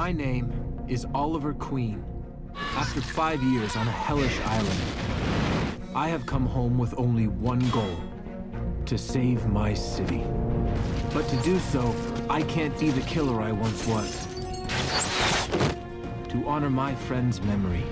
[0.00, 0.50] My name
[0.88, 2.02] is Oliver Queen.
[2.74, 4.80] After five years on a hellish island,
[5.94, 8.00] I have come home with only one goal
[8.86, 10.24] to save my city.
[11.12, 11.94] But to do so,
[12.30, 14.26] I can't be the killer I once was.
[16.30, 17.84] To honor my friend's memory,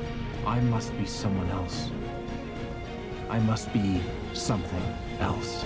[0.47, 1.91] I must be someone else.
[3.29, 4.01] I must be
[4.33, 4.83] something
[5.21, 5.63] else.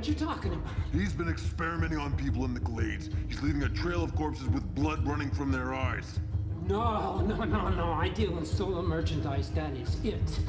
[0.00, 0.72] What you're talking about.
[0.92, 3.10] He's been experimenting on people in the glades.
[3.28, 6.18] He's leaving a trail of corpses with blood running from their eyes.
[6.66, 7.92] No, no, no, no.
[7.92, 9.50] I deal in solo merchandise.
[9.50, 10.40] That is it.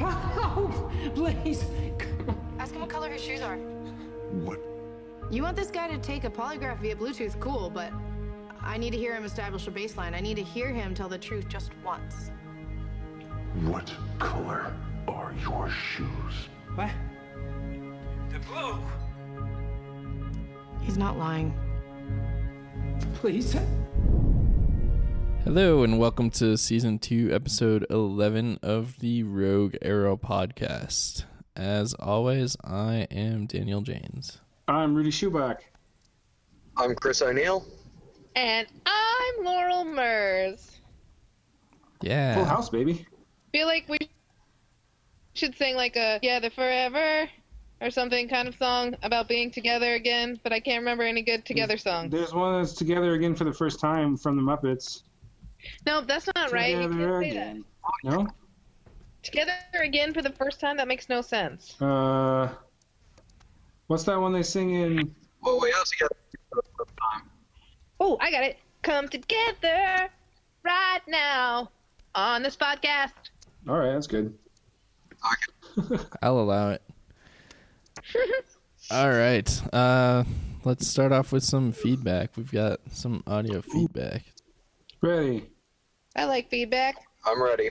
[0.00, 1.64] Oh, please.
[2.60, 3.56] Ask him what color his shoes are.
[3.56, 4.60] What?
[5.32, 7.92] You want this guy to take a polygraph via Bluetooth, cool, but
[8.60, 10.14] I need to hear him establish a baseline.
[10.14, 12.30] I need to hear him tell the truth just once.
[13.62, 14.72] What color
[15.08, 16.48] are your shoes?
[16.76, 16.90] What?
[18.30, 18.78] The blue.
[20.82, 21.52] He's not lying.
[23.14, 23.56] Please.
[25.42, 31.24] Hello, and welcome to season two, episode 11 of the Rogue Arrow podcast.
[31.56, 34.38] As always, I am Daniel James.
[34.68, 35.62] I'm Rudy Schubach.
[36.76, 37.66] I'm Chris O'Neill.
[38.36, 40.70] And I'm Laurel Mers.
[42.00, 42.36] Yeah.
[42.36, 43.04] Full house, baby.
[43.50, 43.98] Feel like we
[45.34, 47.28] should sing like a Together Forever
[47.80, 51.44] or something kind of song about being together again, but I can't remember any good
[51.44, 52.10] together songs.
[52.12, 55.02] There's one that's together again for the first time from the Muppets.
[55.86, 56.74] No, that's not right.
[56.76, 57.50] You Together can't say that.
[57.50, 57.64] again.
[58.04, 58.26] No?
[59.22, 60.76] Together again for the first time?
[60.76, 61.80] That makes no sense.
[61.80, 62.50] Uh,
[63.86, 65.14] what's that one they sing in?
[65.44, 66.10] Oh, we also got
[67.98, 68.56] Oh, I got it.
[68.82, 70.08] Come together
[70.64, 71.70] right now
[72.14, 73.12] on this podcast.
[73.68, 74.34] All right, that's good.
[76.22, 76.82] I'll allow it.
[78.90, 79.74] All right.
[79.74, 80.24] Uh,
[80.64, 82.36] let's start off with some feedback.
[82.36, 84.22] We've got some audio feedback.
[85.00, 85.48] Ready?
[86.16, 86.96] I like feedback.
[87.24, 87.70] I'm ready.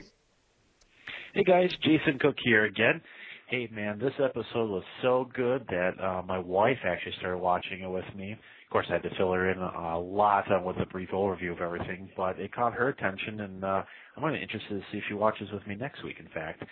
[1.34, 3.00] Hey guys, Jason Cook here again.
[3.48, 7.90] Hey man, this episode was so good that uh, my wife actually started watching it
[7.90, 8.32] with me.
[8.32, 11.52] Of course, I had to fill her in a lot on with a brief overview
[11.52, 13.82] of everything, but it caught her attention, and uh,
[14.16, 16.16] I'm really interested to see if she watches with me next week.
[16.20, 16.62] In fact,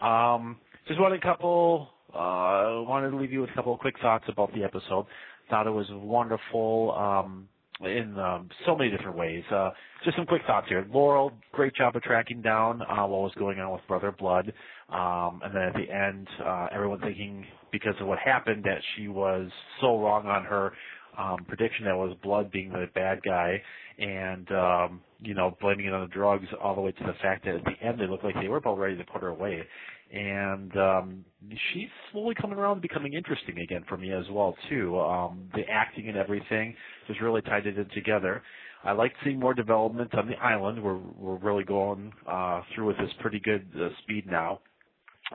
[0.00, 1.90] um, just wanted a couple.
[2.14, 5.06] Uh, wanted to leave you with a couple of quick thoughts about the episode.
[5.50, 6.94] Thought it was wonderful.
[6.96, 7.48] Um,
[7.80, 9.44] in um, so many different ways.
[9.52, 9.70] Uh,
[10.04, 10.86] just some quick thoughts here.
[10.92, 14.52] Laurel, great job of tracking down uh, what was going on with Brother Blood,
[14.88, 19.08] um, and then at the end, uh, everyone thinking because of what happened that she
[19.08, 20.72] was so wrong on her
[21.18, 23.60] um, prediction that was Blood being the bad guy,
[23.98, 27.44] and um, you know blaming it on the drugs, all the way to the fact
[27.44, 29.62] that at the end they looked like they were about ready to put her away.
[30.10, 31.24] And um,
[31.72, 34.98] she's slowly coming around becoming interesting again for me as well too.
[34.98, 36.74] Um, the acting and everything
[37.06, 38.42] just really tied it in together.
[38.84, 40.82] I like seeing more development on the island.
[40.82, 44.60] We're we're really going uh, through with this pretty good uh, speed now.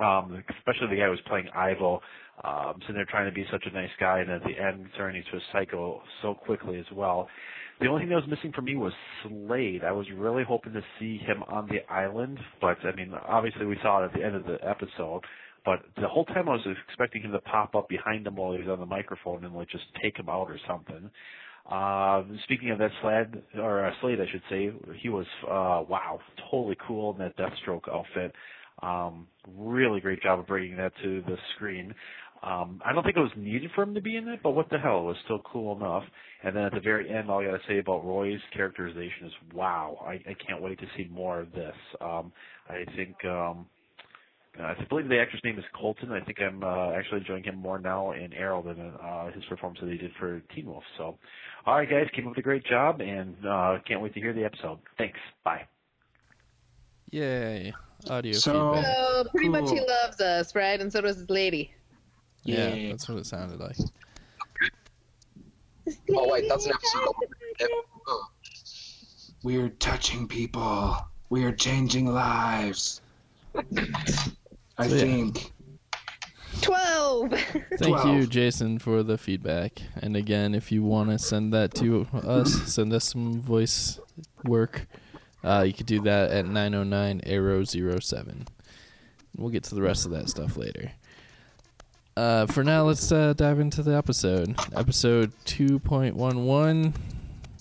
[0.02, 2.02] Um, especially the guy who was playing Ivo,
[2.44, 5.24] um, sitting there trying to be such a nice guy, and at the end turning
[5.24, 7.28] into a psycho so quickly as well.
[7.80, 8.94] The only thing that was missing for me was
[9.24, 9.84] Slade.
[9.84, 13.78] I was really hoping to see him on the island, but I mean, obviously we
[13.82, 15.22] saw it at the end of the episode.
[15.66, 18.60] But the whole time I was expecting him to pop up behind him while he
[18.60, 21.10] was on the microphone and like just take him out or something.
[21.70, 26.20] Uh, speaking of that Slade or uh, Slade, I should say, he was uh, wow,
[26.52, 28.34] totally cool in that Deathstroke outfit.
[28.82, 31.94] Um, really great job of bringing that to the screen.
[32.44, 34.70] Um, I don't think it was needed for him to be in it, but what
[34.70, 36.04] the hell, it was still cool enough.
[36.44, 39.98] And then at the very end, all I gotta say about Roy's characterization is, wow,
[40.06, 41.76] I, I can't wait to see more of this.
[42.02, 42.34] Um,
[42.70, 43.66] I think, um,
[44.60, 46.12] I believe the actor's name is Colton.
[46.12, 49.80] I think I'm uh, actually enjoying him more now in Arrow than uh, his performance
[49.82, 50.84] that he did for Teen Wolf.
[50.98, 51.18] So,
[51.66, 54.44] all right, guys, keep up the great job, and uh, can't wait to hear the
[54.44, 54.80] episode.
[54.98, 55.18] Thanks.
[55.44, 55.62] Bye.
[57.14, 57.72] Yay.
[58.10, 58.96] Audio So- feedback.
[58.98, 60.80] So pretty much he loves us, right?
[60.82, 61.72] And so does his lady.
[62.44, 62.90] Yeah, Yeah.
[62.90, 63.78] that's what it sounded like.
[66.16, 67.14] Oh wait, that's an episode.
[69.44, 70.96] We're touching people.
[71.30, 73.02] We are changing lives.
[73.56, 73.62] I
[74.88, 75.02] So, yeah.
[75.02, 75.52] think.
[76.62, 77.32] Twelve.
[77.78, 79.82] Thank you, Jason, for the feedback.
[80.02, 84.00] And again, if you want to send that to us, send us some voice
[84.46, 84.88] work.
[85.44, 88.48] Uh, you could do that at 909 arrow 07.
[89.38, 90.92] We'll get to the rest of that stuff later.
[92.16, 94.56] Uh, for now, let's uh, dive into the episode.
[94.76, 96.94] Episode 2.11,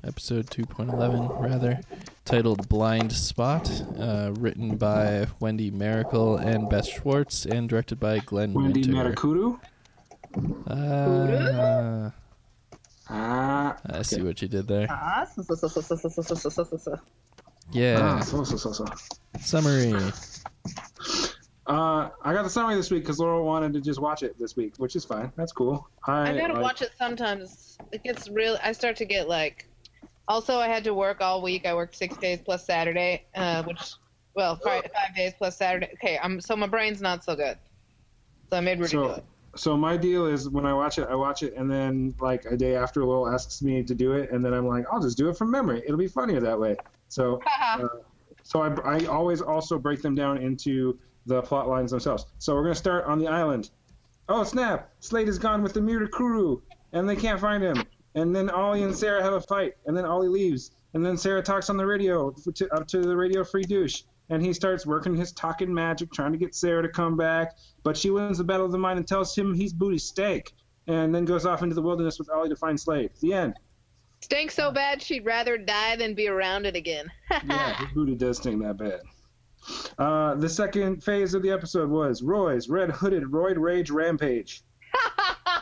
[0.04, 1.80] episode 2.11, rather.
[2.26, 3.68] titled Blind Spot,
[3.98, 9.12] uh, written by Wendy Mericle and Beth Schwartz, and directed by Glen Wendy Winter.
[9.12, 9.58] Matakudu.
[10.66, 12.10] Uh,
[13.08, 14.86] Ah, I see what you did there.
[17.72, 17.98] Yeah.
[18.00, 18.84] ah, so so so so.
[19.40, 19.92] Summary.
[21.66, 24.56] Uh, I got the summary this week because Laurel wanted to just watch it this
[24.56, 25.32] week, which is fine.
[25.36, 25.88] That's cool.
[26.06, 27.78] I, I gotta like- watch it sometimes.
[27.92, 28.58] It gets real.
[28.62, 29.66] I start to get like.
[30.28, 31.66] Also, I had to work all week.
[31.66, 33.94] I worked six days plus Saturday, uh, which,
[34.34, 35.90] well, five, five days plus Saturday.
[35.94, 37.58] Okay, I'm so my brain's not so good.
[38.50, 39.24] So I made Rudy do So, it.
[39.56, 42.56] so my deal is when I watch it, I watch it, and then like a
[42.56, 45.28] day after, Laurel asks me to do it, and then I'm like, I'll just do
[45.28, 45.82] it from memory.
[45.84, 46.76] It'll be funnier that way.
[47.12, 47.88] So, uh,
[48.42, 52.26] so I, I always also break them down into the plot lines themselves.
[52.38, 53.70] So we're gonna start on the island.
[54.28, 54.90] Oh snap!
[55.00, 56.62] Slade is gone with the Mirakuru,
[56.92, 57.84] and they can't find him.
[58.14, 61.42] And then Ollie and Sara have a fight, and then Ollie leaves, and then Sara
[61.42, 65.14] talks on the radio to, up to the radio free douche, and he starts working
[65.14, 67.56] his talking magic, trying to get Sara to come back.
[67.82, 70.54] But she wins the battle of the mind and tells him he's booty steak,
[70.86, 73.10] and then goes off into the wilderness with Ollie to find Slade.
[73.20, 73.54] The end.
[74.22, 77.10] Stank so bad she'd rather die than be around it again.
[77.30, 79.00] yeah, his booty does stink that bad.
[79.98, 84.62] Uh, the second phase of the episode was Roy's Red Hooded Roid Rage Rampage.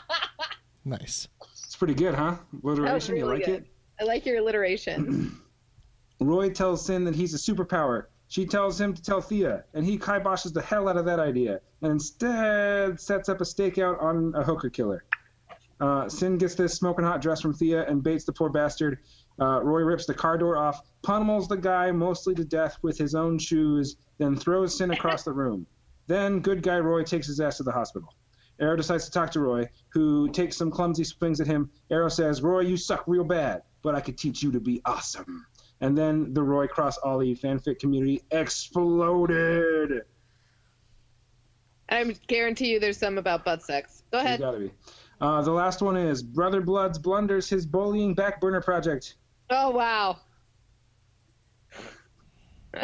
[0.85, 1.29] Nice.
[1.53, 2.37] It's pretty good, huh?
[2.65, 3.63] Alliteration, you like good.
[3.63, 3.67] it?
[4.01, 5.39] I like your alliteration.
[6.21, 8.07] Roy tells Sin that he's a superpower.
[8.29, 11.61] She tells him to tell Thea, and he kiboshes the hell out of that idea,
[11.83, 15.05] and instead sets up a stakeout on a hooker killer.
[15.81, 18.99] Uh, Sin gets this smoking hot dress from Thea and baits the poor bastard.
[19.41, 23.15] Uh, Roy rips the car door off, pummels the guy mostly to death with his
[23.15, 25.67] own shoes, then throws Sin across the room.
[26.07, 28.15] Then good guy Roy takes his ass to the hospital.
[28.61, 31.71] Arrow decides to talk to Roy, who takes some clumsy swings at him.
[31.91, 35.47] Arrow says, Roy, you suck real bad, but I could teach you to be awesome.
[35.81, 40.03] And then the Roy Cross Ollie fanfic community exploded.
[41.89, 44.03] I guarantee you there's some about butt sex.
[44.13, 44.41] Go There's ahead.
[44.41, 44.71] gotta be.
[45.21, 49.17] Uh, the last one is Brother Bloods blunders his bullying back burner project.
[49.51, 50.19] Oh, wow.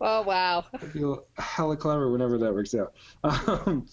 [0.00, 0.64] oh, wow.
[0.74, 2.94] I feel hella clever whenever that works out.
[3.24, 3.86] Um,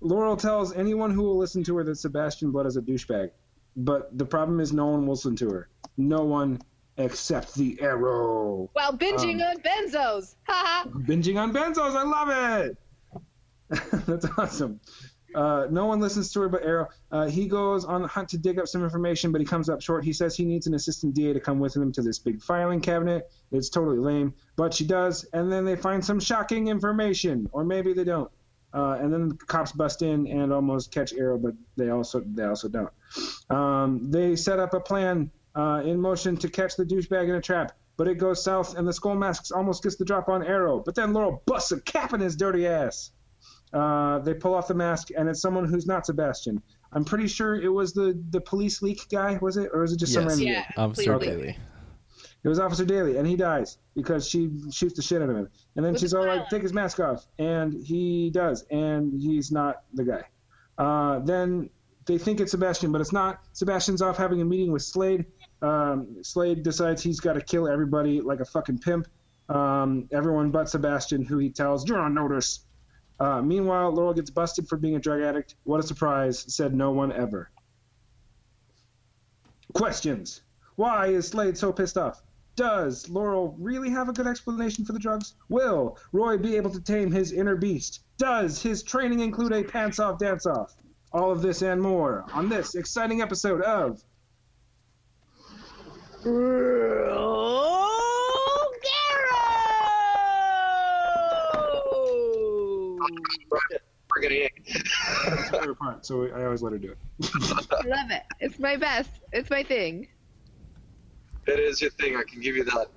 [0.00, 3.30] Laurel tells anyone who will listen to her that Sebastian Blood is a douchebag.
[3.76, 5.68] But the problem is no one will listen to her.
[5.96, 6.58] No one
[6.96, 8.68] except the Arrow.
[8.72, 10.34] While binging Um, on benzos.
[10.48, 10.88] Haha.
[11.06, 12.76] Binging on benzos, I love it.
[14.06, 14.80] That's awesome.
[15.38, 16.88] Uh, no one listens to her but Arrow.
[17.12, 19.80] Uh, he goes on the hunt to dig up some information, but he comes up
[19.80, 20.04] short.
[20.04, 22.80] He says he needs an assistant DA to come with him to this big filing
[22.80, 23.30] cabinet.
[23.52, 27.92] It's totally lame, but she does, and then they find some shocking information, or maybe
[27.92, 28.28] they don't.
[28.74, 32.42] Uh, and then the cops bust in and almost catch Arrow, but they also they
[32.42, 32.90] also don't.
[33.48, 37.40] Um, they set up a plan uh, in motion to catch the douchebag in a
[37.40, 40.80] trap, but it goes south, and the skull masks almost gets the drop on Arrow.
[40.80, 43.12] But then Laurel busts a cap in his dirty ass.
[43.72, 46.62] Uh, they pull off the mask, and it's someone who's not Sebastian.
[46.92, 49.98] I'm pretty sure it was the the police leak guy, was it, or was it
[49.98, 50.30] just some Yes.
[50.32, 50.48] random?
[50.48, 50.82] Yeah, guy?
[50.82, 51.26] Officer clearly.
[51.42, 51.58] Daly.
[52.44, 55.48] It was Officer Daly, and he dies because she shoots the shit out of him.
[55.76, 56.36] And then With she's a all smile.
[56.38, 60.22] like, "Take his mask off," and he does, and he's not the guy.
[60.78, 61.68] Uh, then
[62.06, 63.40] they think it's Sebastian, but it's not.
[63.52, 65.26] Sebastian's off having a meeting with Slade.
[65.60, 69.08] Um, Slade decides he's got to kill everybody like a fucking pimp.
[69.50, 72.60] Um, everyone but Sebastian, who he tells, "You're on notice."
[73.20, 75.56] Uh, meanwhile, Laurel gets busted for being a drug addict.
[75.64, 76.44] What a surprise!
[76.54, 77.50] Said no one ever.
[79.72, 80.42] Questions.
[80.76, 82.22] Why is Slade so pissed off?
[82.54, 85.34] Does Laurel really have a good explanation for the drugs?
[85.48, 88.00] Will Roy be able to tame his inner beast?
[88.16, 90.74] Does his training include a pants off dance off?
[91.12, 94.02] All of this and more on this exciting episode of
[104.08, 104.50] Friggin'
[105.24, 106.98] That's my favorite part, so I always let her do it.
[107.70, 108.22] I love it.
[108.40, 109.10] It's my best.
[109.32, 110.08] It's my thing.
[111.46, 112.16] It is your thing.
[112.16, 112.88] I can give you that.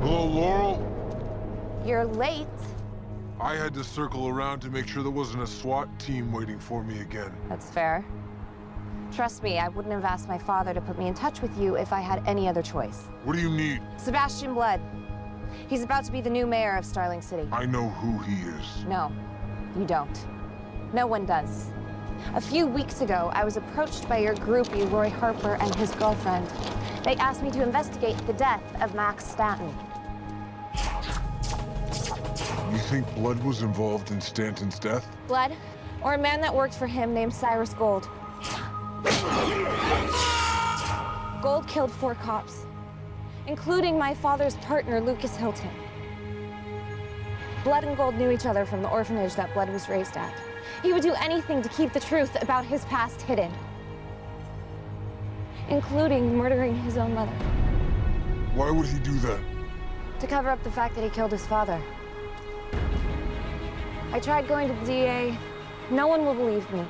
[0.00, 1.82] Hello, Laurel.
[1.84, 2.46] You're late.
[3.40, 6.84] I had to circle around to make sure there wasn't a SWAT team waiting for
[6.84, 7.32] me again.
[7.48, 8.04] That's fair.
[9.12, 11.76] Trust me, I wouldn't have asked my father to put me in touch with you
[11.76, 13.08] if I had any other choice.
[13.24, 13.80] What do you need?
[13.96, 14.80] Sebastian Blood.
[15.68, 17.48] He's about to be the new mayor of Starling City.
[17.52, 18.84] I know who he is.
[18.86, 19.12] No,
[19.78, 20.26] you don't.
[20.92, 21.70] No one does.
[22.34, 26.46] A few weeks ago, I was approached by your groupie, Roy Harper, and his girlfriend.
[27.04, 29.74] They asked me to investigate the death of Max Stanton.
[32.72, 35.06] You think Blood was involved in Stanton's death?
[35.26, 35.56] Blood,
[36.02, 38.08] or a man that worked for him named Cyrus Gold.
[41.42, 42.66] Gold killed four cops,
[43.46, 45.70] including my father's partner, Lucas Hilton.
[47.64, 50.32] Blood and Gold knew each other from the orphanage that Blood was raised at.
[50.82, 53.52] He would do anything to keep the truth about his past hidden,
[55.68, 57.32] including murdering his own mother,
[58.54, 59.40] Why would he do that?
[60.20, 61.80] to cover up the fact that he killed his father.
[64.12, 65.38] I tried going to the DA.
[65.90, 66.84] No one will believe me.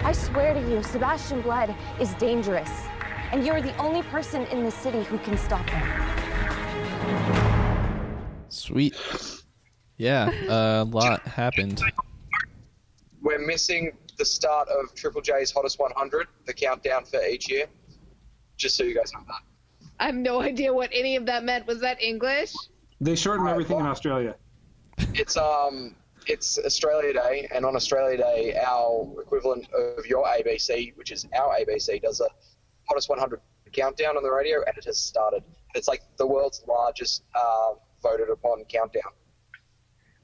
[0.00, 2.70] I swear to you, Sebastian Blood is dangerous,
[3.32, 6.14] and you're the only person in the city who can stop him.
[8.48, 8.94] Sweet.
[9.96, 11.82] Yeah, a lot happened.
[13.20, 17.66] We're missing the start of Triple J's Hottest 100, the countdown for each year.
[18.56, 19.42] Just so you guys know that.
[19.98, 21.66] I have no idea what any of that meant.
[21.66, 22.52] Was that English?
[23.00, 24.36] They shorten everything in Australia.
[25.14, 31.10] It's um, it's Australia Day, and on Australia Day, our equivalent of your ABC, which
[31.10, 32.28] is our ABC, does a
[32.88, 33.40] Hottest 100
[33.72, 35.42] countdown on the radio, and it has started.
[35.74, 37.72] It's like the world's largest uh,
[38.02, 39.12] voted upon countdown.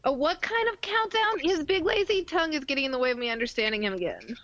[0.04, 1.38] Oh, what kind of countdown?
[1.40, 4.36] His big lazy tongue is getting in the way of me understanding him again.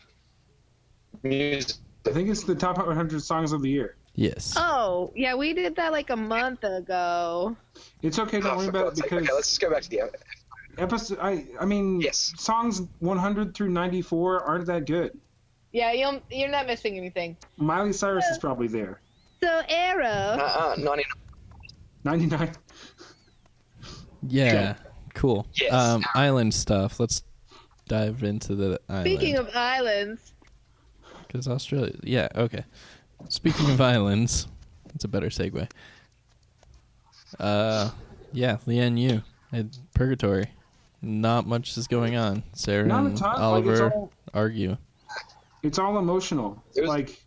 [1.22, 1.76] Music.
[2.06, 3.96] I think it's the top 100 songs of the year.
[4.14, 4.54] Yes.
[4.56, 7.56] Oh, yeah, we did that like a month ago.
[8.02, 9.10] It's okay, don't Oh, worry for about it God's sake.
[9.10, 10.02] because Okay, let's just go back to the
[10.78, 11.18] episode.
[11.20, 12.32] I I mean, Yes.
[12.38, 15.18] songs 100 through 94 aren't that good.
[15.76, 17.36] Yeah, you'll, you're not missing anything.
[17.58, 18.98] Miley Cyrus is probably there.
[19.42, 20.06] So, Arrow.
[20.06, 21.04] Uh, uh, 99.
[22.02, 22.50] 99.
[24.26, 24.76] Yeah.
[25.12, 25.46] Cool.
[25.52, 25.70] Yes.
[25.74, 26.98] Um, island stuff.
[26.98, 27.24] Let's
[27.88, 29.06] dive into the island.
[29.06, 30.32] Speaking of islands,
[31.26, 31.92] Because Australia.
[32.02, 32.64] Yeah, okay.
[33.28, 34.48] Speaking of islands,
[34.94, 35.70] it's a better segue.
[37.38, 37.90] Uh,
[38.32, 39.20] yeah, Lian Yu
[39.52, 40.46] at Purgatory.
[41.02, 42.44] Not much is going on.
[42.54, 44.78] Sara Not a and ton, like, Oliver all- argue.
[45.66, 46.62] It's all emotional.
[46.74, 47.22] It was- like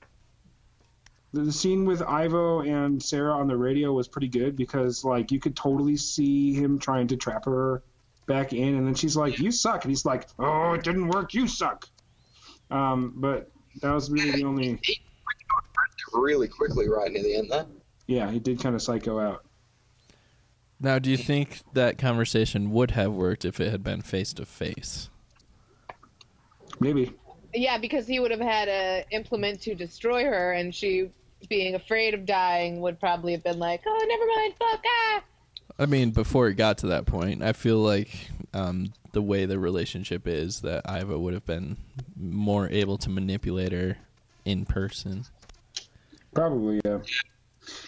[1.33, 5.31] the, the scene with Ivo and Sara on the radio was pretty good because like
[5.31, 7.83] you could totally see him trying to trap her
[8.25, 11.33] back in, and then she's like, "You suck," and he's like, "Oh, it didn't work.
[11.33, 11.87] You suck."
[12.71, 14.79] Um, but that was really the only.
[16.13, 17.65] Really quickly right near the end there.
[18.07, 19.45] Yeah, he did kind of psycho out.
[20.79, 24.45] Now, do you think that conversation would have worked if it had been face to
[24.45, 25.09] face?
[26.79, 27.13] Maybe.
[27.53, 31.09] Yeah, because he would have had a implement to destroy her, and she,
[31.49, 35.23] being afraid of dying, would probably have been like, "Oh, never mind, fuck ah."
[35.79, 39.57] I mean, before it got to that point, I feel like um, the way the
[39.57, 41.77] relationship is, that Ivo would have been
[42.19, 43.97] more able to manipulate her
[44.45, 45.25] in person.
[46.33, 46.99] Probably, yeah.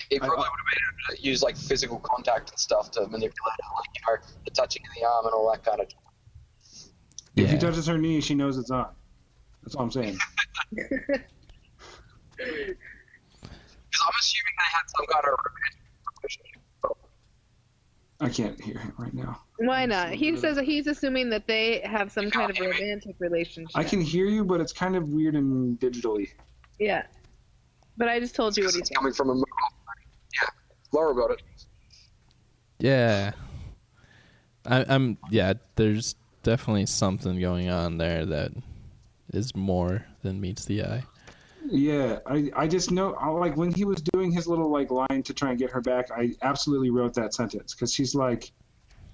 [0.09, 3.33] He probably would have been able to use like physical contact and stuff to manipulate
[3.35, 5.87] her, like you know, the touching of the arm and all that kind of.
[7.35, 8.87] If he touches her knee, she knows it's on.
[9.63, 10.17] That's all I'm saying.
[10.73, 10.91] Because
[14.01, 15.81] I'm assuming they had some kind of romantic
[16.23, 16.61] relationship.
[18.19, 19.41] I can't hear him right now.
[19.57, 20.09] Why not?
[20.09, 23.75] He says that he's assuming that they have some kind of romantic relationship.
[23.75, 26.29] I can hear you, but it's kind of weird and digitally.
[26.79, 27.03] Yeah.
[27.97, 30.39] But I just told you what he's It's coming from a mobile phone.
[30.41, 30.49] Yeah,
[30.93, 31.41] Laura got it.
[32.79, 33.31] Yeah.
[34.65, 35.53] I, I'm yeah.
[35.75, 38.51] There's definitely something going on there that
[39.33, 41.03] is more than meets the eye.
[41.69, 45.23] Yeah, I, I just know I- like when he was doing his little like line
[45.23, 48.51] to try and get her back, I absolutely wrote that sentence because she's like,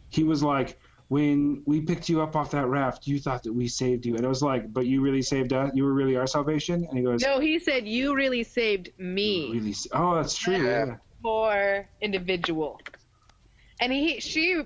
[0.10, 3.68] he was like, when we picked you up off that raft, you thought that we
[3.68, 5.72] saved you, and I was like, but you really saved us.
[5.74, 9.52] You were really our salvation, and he goes, No, he said you really saved me.
[9.54, 9.74] really?
[9.94, 10.66] Oh, that's true.
[10.66, 10.98] Yeah.
[11.22, 12.80] poor individual.
[13.80, 14.62] And he, she,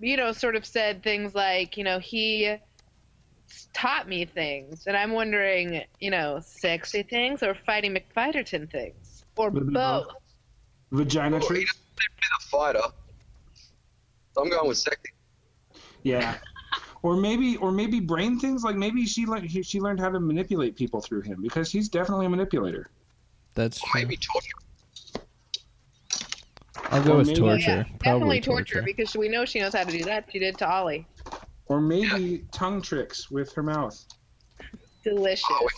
[0.00, 2.56] you know, sort of said things like, you know, he
[3.72, 9.50] taught me things, and I'm wondering, you know, sexy things or fighting McFighterton things or
[9.50, 10.06] Little bit both.
[10.92, 11.72] Vagina Oh, he tricks.
[11.72, 12.94] doesn't seem to be the fighter.
[14.34, 15.12] So I'm going with sexy.
[16.02, 16.36] Yeah.
[17.02, 18.64] Or maybe, or maybe brain things.
[18.64, 22.26] Like maybe she learned she learned how to manipulate people through him because he's definitely
[22.26, 22.90] a manipulator.
[23.54, 24.00] That's Or true.
[24.02, 24.48] maybe torture.
[26.90, 27.60] I'll go Or with maybe- torture.
[27.70, 30.26] Yeah, Probably definitely torture, because we know she knows how to do that.
[30.30, 31.06] She did to Ollie.
[31.68, 34.04] Or maybe tongue tricks with her mouth.
[35.02, 35.44] Delicious.
[35.50, 35.68] Oh,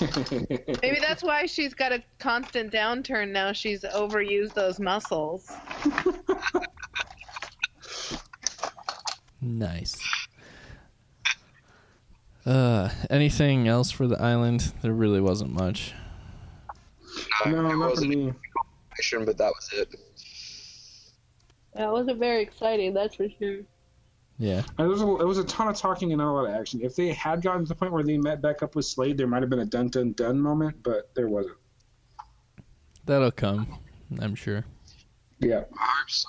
[0.82, 3.52] Maybe that's why she's got a constant downturn now.
[3.52, 5.50] She's overused those muscles.
[9.42, 9.98] Nice.
[12.44, 14.72] Uh, anything else for the island?
[14.82, 15.94] There really wasn't much.
[17.46, 18.28] No, no, it not for wasn't me.
[18.28, 19.94] a but that was it.
[21.74, 23.60] That wasn't very exciting, that's for sure.
[24.40, 24.62] Yeah.
[24.78, 26.80] There was, a, there was a ton of talking and not a lot of action.
[26.82, 29.26] If they had gotten to the point where they met back up with Slade, there
[29.26, 31.58] might have been a dun dun dun moment, but there wasn't.
[33.04, 33.78] That'll come,
[34.18, 34.64] I'm sure.
[35.40, 35.64] Yeah.
[35.78, 36.28] I hope so.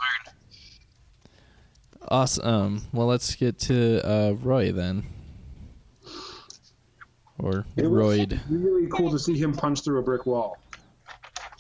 [2.09, 2.81] Awesome.
[2.91, 5.05] Well, let's get to uh, Roy then,
[7.39, 8.41] or It was Royd.
[8.49, 10.57] really cool to see him punch through a brick wall.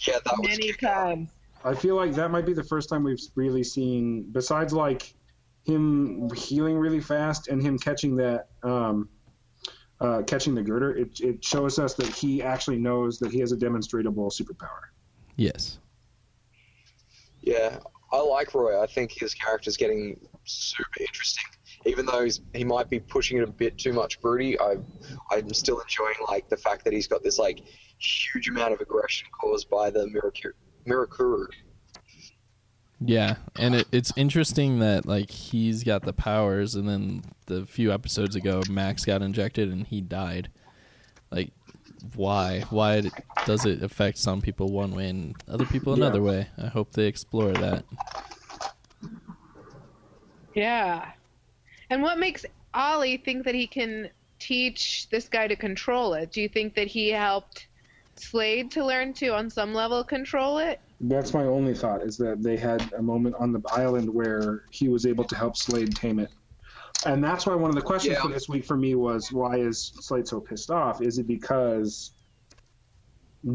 [0.05, 1.29] Yeah, that was Many times.
[1.63, 5.13] I feel like that might be the first time we've really seen, besides like
[5.63, 9.09] him healing really fast and him catching that, um,
[9.99, 10.95] uh, catching the girder.
[10.95, 14.89] It it shows us that he actually knows that he has a demonstrable superpower.
[15.35, 15.79] Yes.
[17.41, 17.79] Yeah,
[18.11, 18.81] I like Roy.
[18.81, 21.45] I think his character's getting super interesting.
[21.85, 24.77] Even though he's, he might be pushing it a bit too much broody, I,
[25.31, 27.63] I'm still enjoying like the fact that he's got this like
[27.97, 30.53] huge amount of aggression caused by the Mirakuru.
[30.87, 31.47] Mirakuru.
[33.03, 37.91] Yeah, and it, it's interesting that like he's got the powers, and then the few
[37.91, 40.49] episodes ago, Max got injected and he died.
[41.31, 41.51] Like,
[42.15, 42.61] why?
[42.69, 43.09] Why
[43.45, 46.05] does it affect some people one way and other people Yeah.
[46.05, 46.47] another way?
[46.61, 47.85] I hope they explore that.
[50.53, 51.09] Yeah.
[51.89, 56.31] And what makes Ollie think that he can teach this guy to control it?
[56.31, 57.67] Do you think that he helped
[58.15, 60.79] Slade to learn to, on some level, control it?
[61.03, 64.87] That's my only thought is that they had a moment on the island where he
[64.87, 66.29] was able to help Slade tame it.
[67.07, 68.21] And that's why one of the questions Yeah.
[68.21, 71.01] for this week for me was why is Slade so pissed off?
[71.01, 72.11] Is it because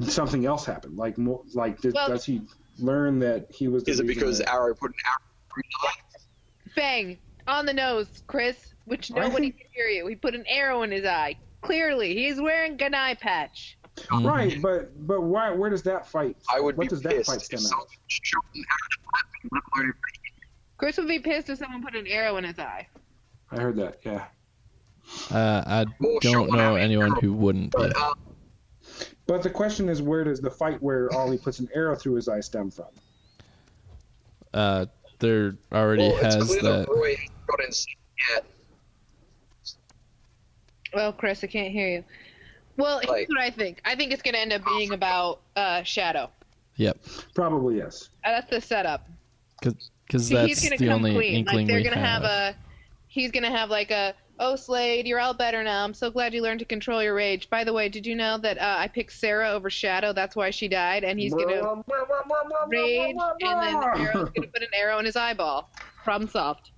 [0.01, 0.97] something else happened?
[0.97, 2.43] Like, mo- like did, Well- does he
[2.79, 3.85] learn that he was?
[3.85, 5.23] The Is it because that- Arrow put an arrow
[5.55, 6.73] through the eye?
[6.75, 7.19] Bang!
[7.47, 10.07] On the nose, Chris, which nobody think- can hear you.
[10.09, 11.37] He put an arrow in his eye.
[11.61, 13.76] Clearly, he's wearing an eye patch.
[13.97, 14.27] Mhm.
[14.29, 15.51] Right, but but why?
[15.53, 16.37] Where does that fight?
[16.53, 17.93] I would what be does that fight if stem someone out?
[18.09, 19.93] shot an arrow let alone
[20.77, 22.87] Chris would be pissed if someone put an arrow in his eye.
[23.51, 23.99] I heard that.
[24.05, 24.27] Yeah,
[25.31, 27.79] Uh, I Well, don't know I mean, anyone who wouldn't be.
[27.79, 28.15] But, uh,
[29.27, 32.29] but the question is, where does the fight where Ollie puts an arrow through his
[32.29, 32.87] eye stem from?
[34.53, 34.87] Uh,
[35.21, 36.63] there already well, has that.
[36.63, 37.87] that Roy got
[38.31, 38.45] yet.
[40.93, 42.05] Well, Chris, I can't hear you.
[42.77, 43.81] Well, here's Like- what I think.
[43.85, 46.29] I think it's going to end up being about uh, Shado.
[46.77, 46.99] Yep,
[47.35, 48.11] Probably yes.
[48.25, 49.09] Uh, that's the setup.
[49.63, 51.35] because that's he's gonna the come only clean.
[51.37, 52.23] inkling like they're we gonna have.
[52.23, 52.55] have.
[52.55, 52.57] a.
[53.09, 54.15] He's gonna have like a.
[54.39, 55.83] Oh, Slade, you're all better now.
[55.83, 57.49] I'm so glad you learned to control your rage.
[57.49, 60.15] By the way, did you know that uh, I picked Sara over Shado?
[60.15, 61.03] That's why she died.
[61.05, 61.83] And he's gonna
[62.69, 65.71] rage, and then Arrow's gonna put an arrow in his eyeball.
[66.05, 66.73] Problem solved.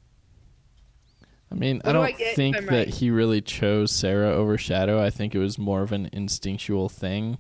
[1.50, 2.88] I mean, What I do don't I think that right?
[2.88, 5.00] he really chose Sara over Shado.
[5.00, 7.38] I think it was more of an instinctual thing.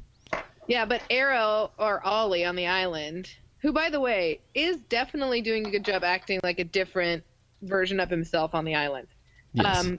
[0.66, 5.66] Yeah, but Arrow or Ollie on the island, who by the way is definitely doing
[5.66, 7.22] a good job acting like a different
[7.62, 9.08] version of himself on the island.
[9.52, 9.84] Yes.
[9.84, 9.98] Um,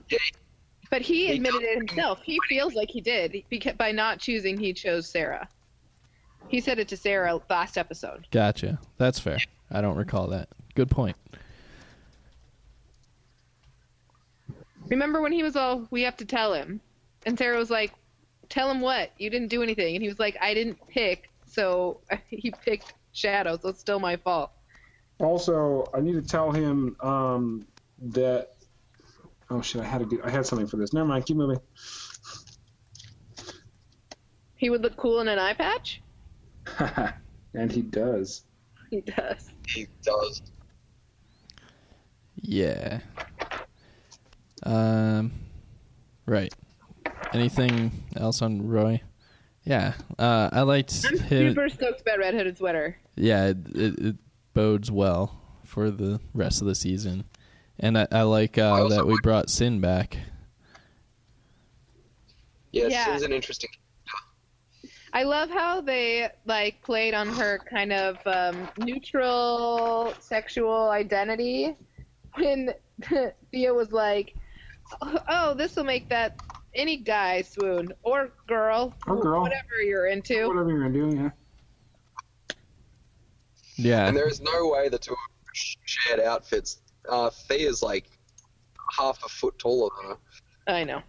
[0.90, 2.20] but he He admitted it himself.
[2.22, 5.48] He feels like he did because by not choosing, he chose Sara.
[6.48, 8.26] He said it to Sara last episode.
[8.32, 8.80] gotcha.
[8.96, 9.38] That's fair.
[9.70, 10.48] I don't recall that.
[10.74, 11.16] Good point.
[14.90, 16.80] Remember when he was all, "We have to tell him,"
[17.24, 17.92] and Sara was like,
[18.48, 19.12] "Tell him what?
[19.18, 23.60] You didn't do anything." And he was like, "I didn't pick, so he picked Shado,
[23.62, 24.50] so it's still my fault."
[25.18, 27.66] Also, I need to tell him um,
[27.98, 28.56] that.
[29.48, 29.80] Oh shit!
[29.80, 30.92] I had a good, I had something for this.
[30.92, 31.24] Never mind.
[31.24, 31.60] Keep moving.
[34.56, 36.02] He would look cool in an eye patch.
[37.54, 38.44] and he does.
[38.90, 39.50] He does.
[39.66, 40.42] He does.
[42.42, 43.00] Yeah.
[44.62, 45.32] Um.
[46.26, 46.52] Right.
[47.32, 49.00] Anything else on Roy?
[49.64, 49.94] Yeah.
[50.18, 51.50] Uh, I liked I'm him.
[51.54, 52.96] super stoked about Red Hooded Sweater.
[53.16, 54.16] yeah, it, it, it
[54.54, 57.24] bodes well for the rest of the season,
[57.78, 60.16] and I, I like uh, I that we like- brought Sin back.
[62.72, 63.04] Yeah, Yeah.
[63.06, 63.70] Sin's an interesting.
[65.12, 71.74] I love how they like played on her kind of um, neutral sexual identity
[72.36, 72.70] when
[73.50, 74.36] Thea was like,
[75.28, 76.40] "Oh, this will make that
[76.74, 79.42] any guy swoon or girl, Or girl.
[79.42, 81.30] whatever you're into." Whatever you're doing, yeah.
[83.76, 84.06] Yeah.
[84.06, 85.16] And there is no way the two
[85.52, 86.82] shared outfits.
[87.08, 88.04] Uh, is like
[88.96, 90.16] half a foot taller than her.
[90.74, 91.02] I know.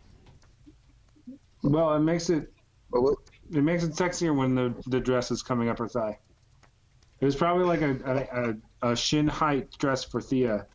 [1.63, 2.51] Well, it makes it
[2.91, 3.01] But
[3.51, 6.17] it makes it sexier when the the dress is coming up her thigh.
[7.19, 8.49] It was probably like a a,
[8.87, 10.65] a, a shin height dress for Thea.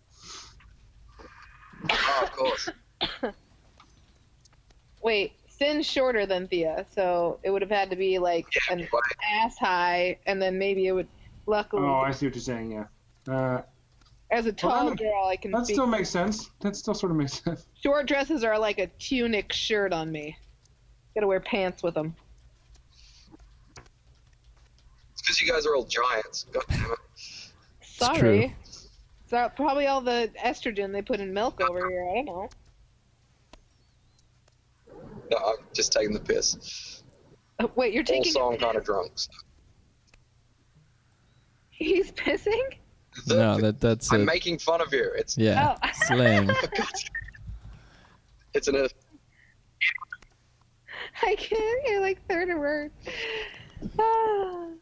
[1.91, 2.69] oh, of course.
[5.03, 8.89] Wait, Sin's shorter than Thea, so it would have had to be like Yeah, an
[8.91, 9.01] but
[9.43, 11.09] ass high, and then maybe it would.
[11.49, 12.73] Luckily, Oh, I see what you're saying.
[12.73, 12.87] Yeah.
[13.33, 13.63] Uh,
[14.33, 15.53] as a tall that- girl, I can.
[15.53, 16.51] that still makes sense.
[16.61, 17.67] That still sort of makes sense.
[17.83, 20.37] Short dresses are like a tunic shirt on me.
[21.15, 22.17] Gotta wear pants with them.
[25.13, 26.47] It's because you guys are all giants.
[26.53, 26.99] God damn it.
[27.83, 28.19] Sorry.
[28.19, 28.51] true.
[29.31, 32.09] So probably all the estrogen they put in milk over here.
[32.11, 32.49] I don't know.
[35.31, 37.03] No, I'm just taking the piss.
[37.59, 38.27] Oh, wait, you're taking.
[38.37, 39.13] Also, I'm kind of drunk.
[39.15, 39.31] so-
[41.71, 42.75] He's pissing.
[43.27, 45.11] No, that that's I'm a, making fun of you.
[45.17, 45.89] It's yeah Oh.
[46.07, 46.51] slang.
[48.55, 48.87] it's an.
[51.23, 51.89] I can't.
[51.95, 52.91] I like third a word.
[53.83, 53.89] Ah.
[53.99, 54.75] Oh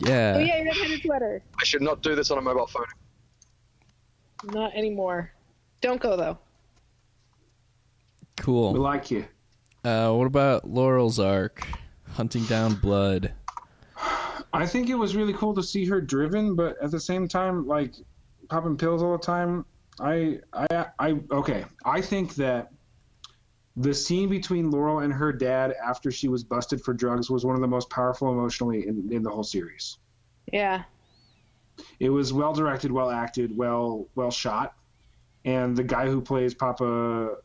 [0.00, 0.38] Yeah.
[0.38, 1.42] yeah, you're red-headed sweater.
[1.60, 2.84] I should not do this on a mobile phone.
[4.52, 5.32] Not anymore.
[5.80, 6.38] Don't go though.
[8.72, 9.24] We like you.
[9.84, 11.66] Uh, what about Laurel's arc?
[12.12, 13.32] Hunting down blood.
[14.52, 17.66] I think it was really cool to see her driven, but at the same time,
[17.66, 17.94] like
[18.48, 19.64] popping pills all the time.
[20.00, 21.20] I, I, I.
[21.30, 22.72] Okay, I think that
[23.76, 27.54] the scene between Laurel and her dad after she was busted for drugs was one
[27.54, 29.98] of the most powerful emotionally in, in the whole series.
[30.52, 30.84] Yeah.
[31.98, 34.74] It was well directed, well acted, well well shot,
[35.44, 37.36] and the guy who plays Papa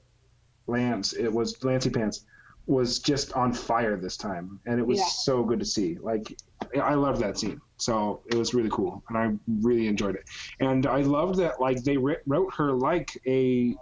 [0.69, 2.25] Lance, it was Lancy Pants,
[2.65, 5.05] was just on fire this time, and it was Yeah.
[5.05, 5.97] so good to see.
[6.01, 6.37] Like
[6.79, 10.23] I loved that scene, so it was really cool, and I really enjoyed it.
[10.59, 13.75] And I loved that like they wrote her like a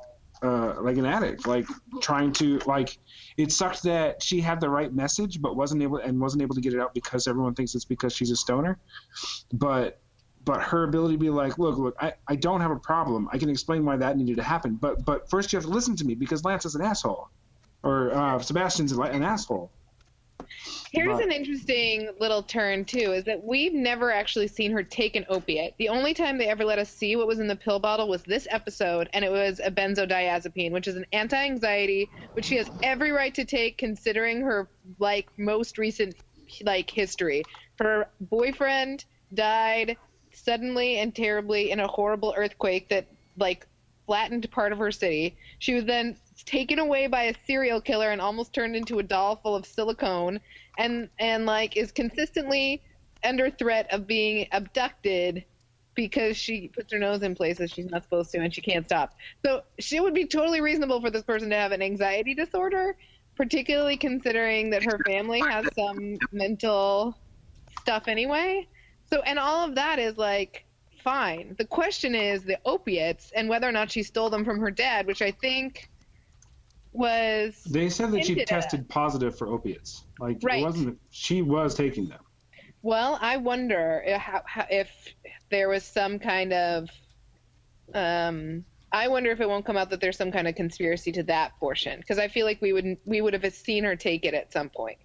[0.44, 1.66] uh, like an addict, like
[2.00, 2.98] trying to like.
[3.38, 6.62] It sucked that she had the right message, but wasn't able and wasn't able to
[6.62, 8.80] get it out because everyone thinks it's because she's a stoner.
[9.52, 10.00] But
[10.48, 13.30] but her ability to be like, look, look, I, I don't have a problem.
[13.32, 14.76] I can explain why that needed to happen.
[14.76, 17.30] But but first you have to listen to me because Lance is an asshole,
[17.84, 19.70] or uh, Sebastian's an asshole.
[20.92, 25.18] Here's But- an interesting little turn too, is that we've never actually seen her take
[25.18, 25.74] an opiate.
[25.78, 28.24] The only time they ever let us see what was in the pill bottle was
[28.24, 33.12] this episode, and it was a benzodiazepine, which is an anti-anxiety, which she has every
[33.12, 36.16] right to take considering her like most recent
[36.64, 37.44] like history.
[37.80, 39.98] Her boyfriend died
[40.38, 43.06] suddenly and terribly in a horrible earthquake that
[43.38, 43.68] like
[44.06, 45.36] flattened part of her city.
[45.60, 49.36] She was then taken away by a serial killer and almost turned into a doll
[49.36, 50.40] full of silicone
[50.78, 52.82] and and like is consistently
[53.24, 55.44] under threat of being abducted
[55.96, 59.16] because she puts her nose in places she's not supposed to and she can't stop.
[59.44, 62.96] So she would be totally reasonable for this person to have an anxiety disorder,
[63.36, 67.18] particularly considering that her family has some mental
[67.82, 68.68] stuff anyway.
[69.10, 70.66] So and all of that is like
[71.04, 71.56] fine.
[71.58, 75.08] The question is the opiates and whether or not she stole them from her dad,
[75.08, 75.90] which I think
[76.92, 78.48] was They said that she hinted at.
[78.48, 80.04] tested positive for opiates.
[80.20, 80.62] Like Right.
[80.62, 81.00] it wasn't.
[81.12, 82.20] She was taking them.
[82.82, 84.22] Well, I wonder if,
[84.70, 84.90] if
[85.50, 86.90] there was some kind of.
[87.94, 91.24] Um, I wonder if it won't come out that there's some kind of conspiracy to
[91.24, 94.34] that portion because I feel like we would we would have seen her take it
[94.34, 94.98] at some point.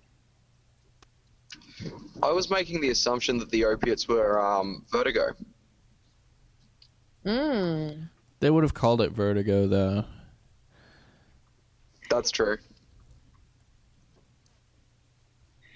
[2.23, 5.33] I was making the assumption that the opiates were um, vertigo.
[7.25, 8.09] Mm.
[8.41, 10.05] They would have called it Vertigo though.
[12.11, 12.59] That's true.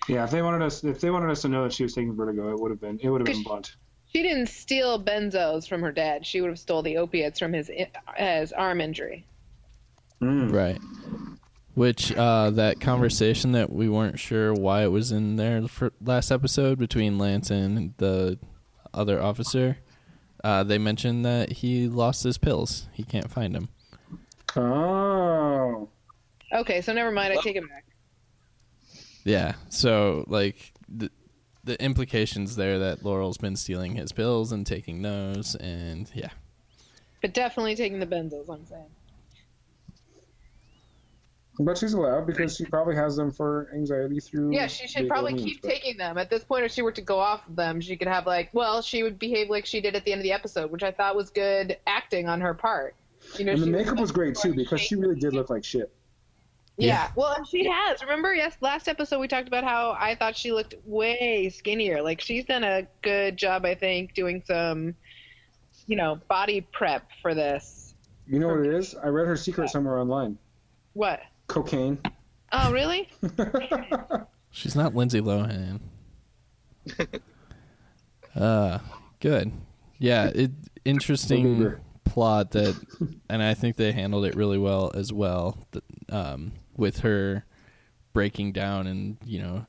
[0.08, 2.14] Yeah, if they wanted us, if they wanted us to know that she was taking
[2.14, 3.74] vertigo, it would have been, it would have been blunt.
[4.12, 6.24] She didn't steal benzos from her dad.
[6.24, 7.70] She would have stole the opiates from his
[8.16, 9.26] his arm injury.
[10.22, 10.52] Mm.
[10.52, 10.78] Right.
[11.76, 16.32] Which uh, that conversation that we weren't sure why it was in there for last
[16.32, 18.38] episode between Lance and the
[18.92, 19.78] other officer,
[20.42, 22.88] uh, they mentioned that he lost his pills.
[22.92, 23.68] He can't find them.
[24.56, 25.90] Oh,
[26.52, 27.32] Okay, so never mind.
[27.32, 27.84] I take it back.
[29.24, 29.54] Yeah.
[29.68, 31.10] So like the
[31.64, 36.30] the implications there that Laurel's been stealing his pills and taking those, and yeah.
[37.20, 38.48] But definitely taking the benzos.
[38.48, 38.86] I'm saying.
[41.58, 44.54] But she's allowed because she probably has them for anxiety through.
[44.54, 46.18] Yeah, she should probably means, keep but- taking them.
[46.18, 48.50] At this point, if she were to go off of them, she could have like,
[48.52, 50.90] well, she would behave like she did at the end of the episode, which I
[50.90, 52.94] thought was good acting on her part.
[53.38, 55.90] You know, And the makeup was great too because she really did look like shit.
[56.76, 57.10] Yeah.
[57.16, 58.02] Well, and she has.
[58.02, 62.02] Remember, yes, last episode we talked about how I thought she looked way skinnier.
[62.02, 64.94] Like she's done a good job, I think, doing some,
[65.86, 67.94] you know, body prep for this.
[68.28, 68.94] You know what it is?
[68.94, 70.36] I read her secret somewhere online.
[70.92, 71.20] What?
[71.46, 71.98] Cocaine.
[72.52, 73.08] Oh, really?
[74.50, 75.80] She's not Lindsay Lohan.
[78.34, 78.78] uh,
[79.20, 79.52] good.
[79.98, 80.50] Yeah, it
[80.84, 82.76] interesting plot that,
[83.28, 85.66] and I think they handled it really well as well.
[85.72, 87.44] th- Um, with her
[88.12, 89.66] breaking down and you know,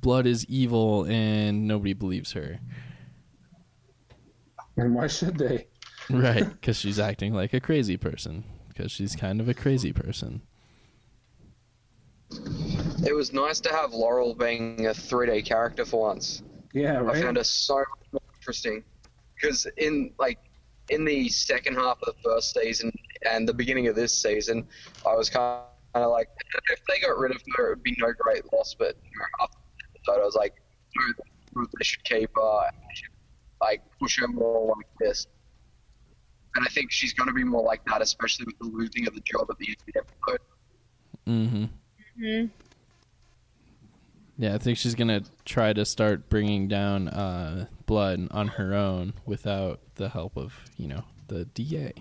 [0.00, 2.58] blood is evil and nobody believes her.
[4.76, 5.66] And why should they?
[6.10, 8.44] Right, because she's acting like a crazy person.
[8.68, 10.42] Because she's kind of a crazy person.
[13.06, 16.42] It was nice to have Laurel being a 3D character for once.
[16.72, 18.84] Yeah, I found her so much interesting
[19.34, 20.38] because in like
[20.90, 22.92] in the second half of the first season
[23.30, 24.66] and the beginning of this season,
[25.06, 25.62] I was kind
[25.94, 26.28] of like,
[26.70, 28.74] if they got rid of her, it would be no great loss.
[28.78, 30.54] But you know, after the episode, I was like,
[30.96, 33.10] no, they should keep her, they should
[33.60, 35.26] like push her more like this.
[36.54, 39.14] And I think she's going to be more like that, especially with the losing of
[39.14, 40.40] the job at the end of the episode.
[41.26, 41.64] Mm-hmm.
[42.18, 42.46] Hmm
[44.38, 49.14] Yeah, I think she's gonna try to start bringing down uh, blood on her own
[49.26, 51.92] without the help of you know the DA.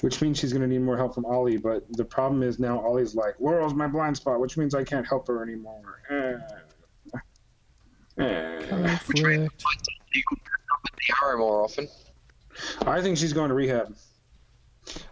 [0.00, 1.56] Which means she's going to need more help from Ollie.
[1.56, 5.06] But the problem is now Ollie's like, Laurel's my blind spot, which means I can't
[5.06, 6.00] help her anymore.
[9.46, 9.82] Which means
[10.12, 11.88] she could come at the more often.
[12.86, 13.94] I think she's going to rehab.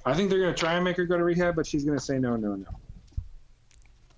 [0.04, 1.98] I think they're going to try and make her go to rehab, but she's going
[1.98, 2.66] to say no, no, no.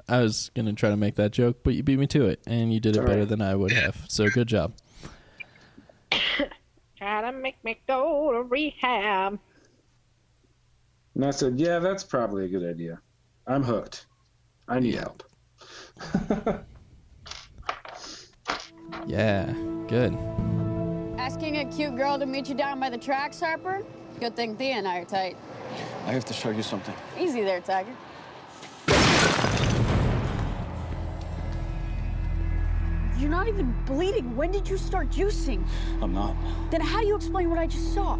[0.08, 2.72] I was gonna try to make that joke, but you beat me to it, and
[2.72, 3.28] you did it All better right.
[3.28, 4.04] than I would have.
[4.08, 4.72] So good job.
[6.96, 9.38] Try to make me go to rehab.
[11.14, 13.00] And I said, yeah, that's probably a good idea.
[13.46, 14.06] I'm hooked.
[14.66, 15.22] I need help.
[19.06, 19.52] Yeah,
[19.86, 20.16] good.
[21.18, 23.82] Asking a cute girl to meet you down by the tracks, Harper?
[24.20, 25.36] Good thing Thea and I are tight.
[26.06, 26.94] I have to show you something.
[27.18, 27.94] Easy there, Tiger.
[33.18, 34.36] You're not even bleeding.
[34.36, 35.66] When did you start juicing?
[36.00, 36.36] I'm not.
[36.70, 38.16] Then how do you explain what I just saw?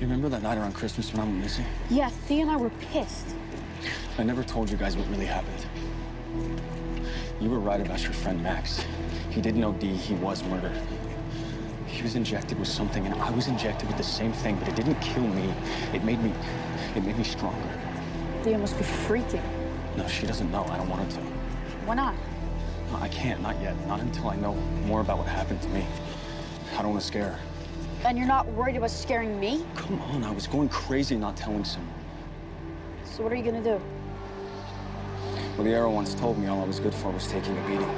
[0.00, 1.64] remember that night around Christmas when I went missing?
[1.90, 3.34] Yeah, Thea and I were pissed.
[4.18, 5.66] I never told you guys what really happened.
[7.40, 8.84] You were right about your friend Max.
[9.30, 10.80] He didn't OD, he was murdered.
[11.88, 14.76] He was injected with something, and I was injected with the same thing, but it
[14.76, 15.52] didn't kill me.
[15.92, 16.32] It made me,
[16.94, 17.68] it made me stronger.
[18.42, 19.63] Thea must be freaking.
[19.96, 20.64] No, she doesn't know.
[20.64, 21.26] I don't want her to.
[21.86, 22.14] Why not?
[22.90, 23.74] No, I can't, not yet.
[23.86, 24.54] Not until I know
[24.86, 25.86] more about what happened to me.
[26.76, 27.38] I don't want to scare her.
[28.04, 29.64] And you're not worried about scaring me?
[29.76, 31.94] Come on, I was going crazy not telling someone.
[33.04, 33.80] So what are you gonna do?
[35.56, 37.88] Well, the arrow once told me all I was good for was taking a beating.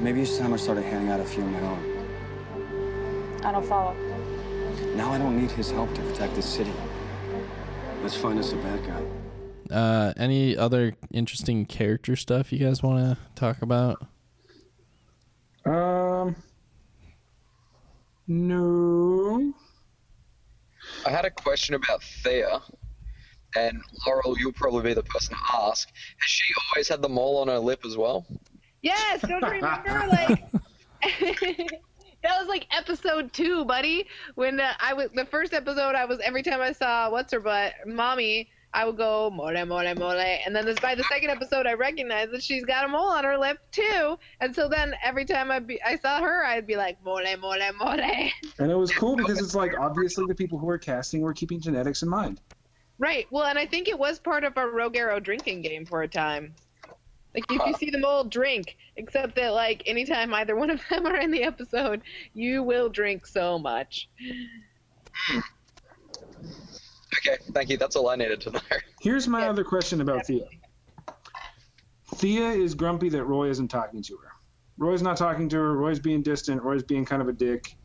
[0.00, 3.40] Maybe it's time I started handing out a few of my own.
[3.44, 3.94] I don't follow.
[4.96, 6.72] Now I don't need his help to protect this city.
[8.02, 9.02] Let's find us a bad guy.
[9.72, 14.06] Uh, any other interesting character stuff you guys want to talk about?
[15.64, 16.36] Um,
[18.26, 19.52] no.
[21.06, 22.60] I had a question about Thea,
[23.56, 25.88] and Laurel, you'll probably be the person to ask.
[25.88, 28.26] Has she always had the mole on her lip as well?
[28.82, 30.44] Yes, don't remember like
[32.22, 34.06] that was like episode two, buddy.
[34.34, 37.40] When uh, I was the first episode, I was every time I saw what's her
[37.40, 41.66] butt, mommy, I would go mole mole mole, and then this by the second episode,
[41.66, 45.24] I recognized that she's got a mole on her lip too, and so then every
[45.24, 48.00] time I be, I saw her, I'd be like mole mole mole.
[48.58, 51.60] And it was cool because it's like obviously the people who were casting were keeping
[51.60, 52.40] genetics in mind.
[52.98, 53.26] Right.
[53.30, 56.08] Well, and I think it was part of our Rogue Arrow drinking game for a
[56.08, 56.54] time.
[57.34, 61.06] Like if you see them all drink, except that like anytime either one of them
[61.06, 62.02] are in the episode,
[62.34, 64.08] you will drink so much.
[65.12, 65.40] Hmm.
[67.18, 67.76] Okay, thank you.
[67.76, 68.60] That's all I needed to know.
[69.00, 70.46] Here's my other question about Thea.
[72.14, 74.28] Thea is grumpy that Roy isn't talking to her.
[74.78, 75.76] Roy's not talking to her.
[75.76, 76.62] Roy's being distant.
[76.62, 77.76] Roy's being kind of a dick.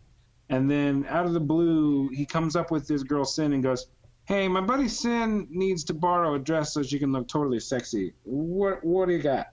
[0.49, 3.87] And then out of the blue, he comes up with this girl Sin and goes,
[4.25, 8.13] "Hey, my buddy Sin needs to borrow a dress so she can look totally sexy.
[8.23, 9.47] What what do you got?"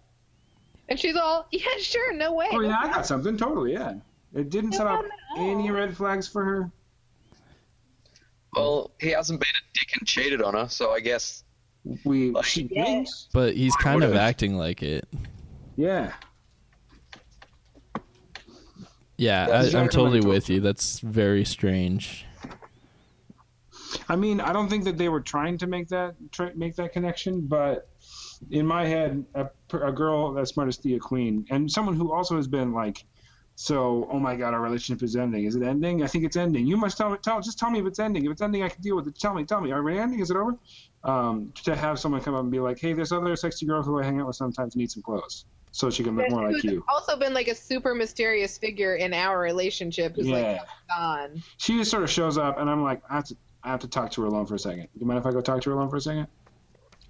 [0.89, 2.49] And she's all, yeah, sure, no way.
[2.53, 3.37] Oh yeah, I got something.
[3.37, 3.95] Totally, yeah.
[4.35, 5.05] It didn't set up
[5.37, 6.71] any red flags for her.
[8.55, 11.45] Well, he hasn't been a dick and cheated on her, so I guess
[12.05, 12.35] we.
[12.43, 15.09] she But he's kind of acting like it.
[15.77, 16.13] Yeah.
[19.17, 20.61] Yeah, I, I'm totally with you.
[20.61, 22.27] That's very strange.
[24.09, 26.93] I mean, I don't think that they were trying to make that try, make that
[26.93, 27.89] connection, but
[28.51, 32.37] in my head, a, a girl as smart as Thea Queen, and someone who also
[32.37, 33.05] has been like,
[33.57, 35.45] so, oh my God, our relationship is ending.
[35.45, 36.03] Is it ending?
[36.03, 36.67] I think it's ending.
[36.67, 37.19] You must tell me.
[37.23, 38.25] Tell, just tell me if it's ending.
[38.25, 39.19] If it's ending, I can deal with it.
[39.19, 39.45] Tell me.
[39.45, 39.71] Tell me.
[39.71, 40.21] Are we ending?
[40.21, 40.57] Is it over?
[41.05, 44.01] Um, to have someone come up and be like, hey, this other sexy girl who
[44.01, 46.83] I hang out with sometimes needs some clothes, so she can look more like you.
[46.89, 50.37] also been like a super mysterious figure in our relationship who's Yeah.
[50.37, 51.43] like gone.
[51.59, 53.89] She just sort of shows up, and I'm like, I have to, I have to
[53.89, 54.85] talk to her alone for a second.
[54.95, 56.27] Do you mind if I go talk to her alone for a second?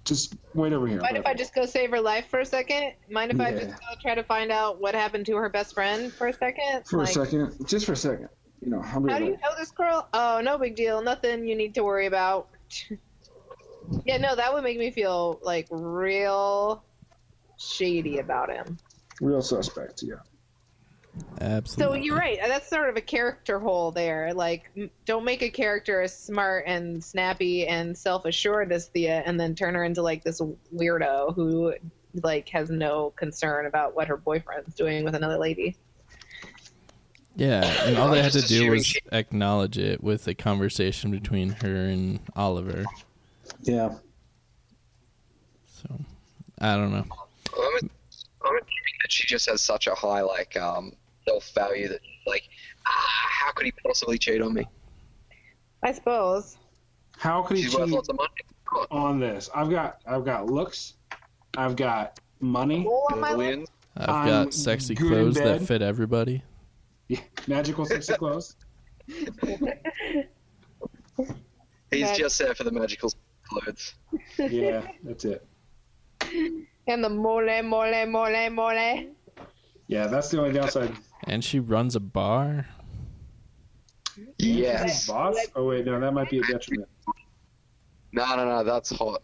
[0.05, 1.01] Just wait over here.
[1.01, 2.93] Mind if I just go save her life for a second?
[3.09, 6.13] Mind if I just go try to find out what happened to her best friend
[6.13, 6.85] for a second?
[6.85, 8.29] For Like, a second, just for a second.
[8.61, 10.07] You know, How do you know this girl?
[10.13, 11.01] Oh, no big deal.
[11.01, 12.49] Nothing you need to worry about.
[14.05, 16.83] yeah, no, that would make me feel like real
[17.57, 18.77] shady about him.
[19.21, 20.15] Real suspect, yeah.
[21.65, 22.39] So you're right.
[22.41, 24.33] That's sort of a character hole there.
[24.33, 24.71] Like,
[25.05, 29.75] don't make a character as smart and snappy and self-assured as Thea, and then turn
[29.75, 30.41] her into like this
[30.73, 31.73] weirdo who
[32.23, 35.75] like has no concern about what her boyfriend's doing with another lady.
[37.35, 41.75] Yeah, and all they had to do was acknowledge it with a conversation between her
[41.75, 42.85] and Oliver.
[43.61, 43.95] Yeah.
[45.67, 45.99] So
[46.59, 47.05] I don't know.
[47.57, 47.89] I'm,
[48.43, 50.93] I'm assuming that she just has such a high like um,
[51.27, 52.43] self value that like
[52.85, 54.67] ah, how could he possibly cheat on me?
[55.83, 56.57] I suppose.
[57.17, 58.87] How could he She's worth cheat lots money.
[58.91, 59.49] on this?
[59.55, 60.93] I've got I've got looks,
[61.57, 63.37] I've got money, Hole on my lip.
[63.37, 63.69] Billions.
[63.97, 66.43] I've I'm got sexy clothes that fit everybody.
[67.07, 68.55] yeah, magical sexy clothes.
[71.91, 73.11] He's Mag- just there for the magical
[73.47, 73.93] clothes.
[74.37, 75.47] Yeah, that's it.
[76.87, 79.05] And the mole, mole, mole, mole.
[79.87, 80.91] Yeah, that's the only downside.
[81.25, 82.67] And she runs a bar.
[84.37, 85.07] Yes.
[85.07, 85.35] Boss?
[85.55, 86.87] Oh wait, no, that might be a detriment.
[88.11, 89.23] No, no, no, that's hot.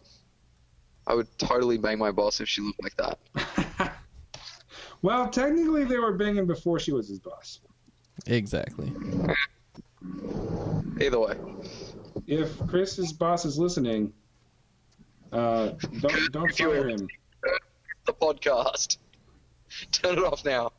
[1.06, 3.92] I would totally bang my boss if she looked like that.
[5.02, 7.60] Well, technically, they were banging before she was his boss.
[8.26, 8.92] Exactly.
[11.00, 11.36] Either way.
[12.28, 14.12] If Chris's boss is listening,
[15.32, 17.08] uh, don't don't fire him.
[18.06, 18.98] The podcast.
[19.92, 20.72] Turn it off now.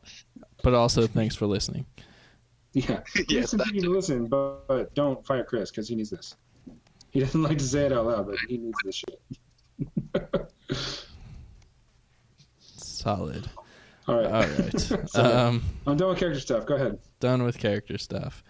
[0.64, 1.86] But also, thanks for listening.
[2.76, 6.10] Yeah, Yes, yes, that continue to listen, but, but don't fire Chris because he needs
[6.10, 6.36] this.
[7.12, 9.22] He doesn't like to say it out loud, but he needs this shit.
[12.60, 13.48] Solid.
[14.08, 14.26] All right.
[14.26, 14.80] All right.
[14.80, 15.34] Sorry.
[15.34, 16.66] um, I'm done with character stuff.
[16.66, 16.98] Go ahead.
[17.20, 18.44] done with character stuff.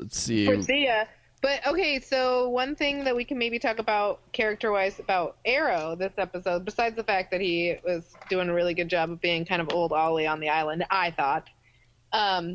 [0.00, 0.46] Let's see.
[0.46, 1.06] For Thea.
[1.42, 5.96] But okay, so one thing that we can maybe talk about character wise about Arrow
[5.96, 9.46] this episode, besides the fact that he was doing a really good job of being
[9.46, 11.48] kind of old Ollie on the island, I thought.
[12.12, 12.54] Um,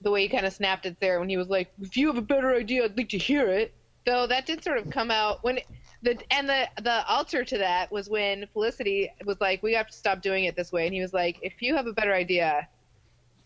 [0.00, 2.16] the way he kind of snapped it there when he was like, "If you have
[2.16, 3.74] a better idea, I'd like to hear it."
[4.06, 5.58] Though that did sort of come out when
[6.02, 9.92] the and the the alter to that was when Felicity was like, "We have to
[9.92, 12.68] stop doing it this way," and he was like, "If you have a better idea,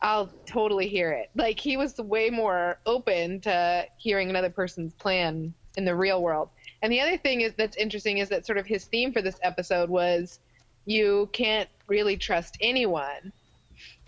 [0.00, 1.30] I'll totally hear it.
[1.34, 6.50] Like he was way more open to hearing another person's plan in the real world.
[6.82, 9.38] And the other thing is that's interesting is that sort of his theme for this
[9.42, 10.38] episode was
[10.86, 13.32] you can't really trust anyone.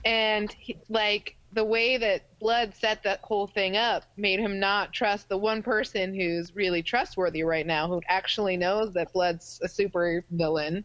[0.05, 4.93] And he, like the way that Blood set that whole thing up made him not
[4.93, 9.69] trust the one person who's really trustworthy right now, who actually knows that Blood's a
[9.69, 10.85] super villain.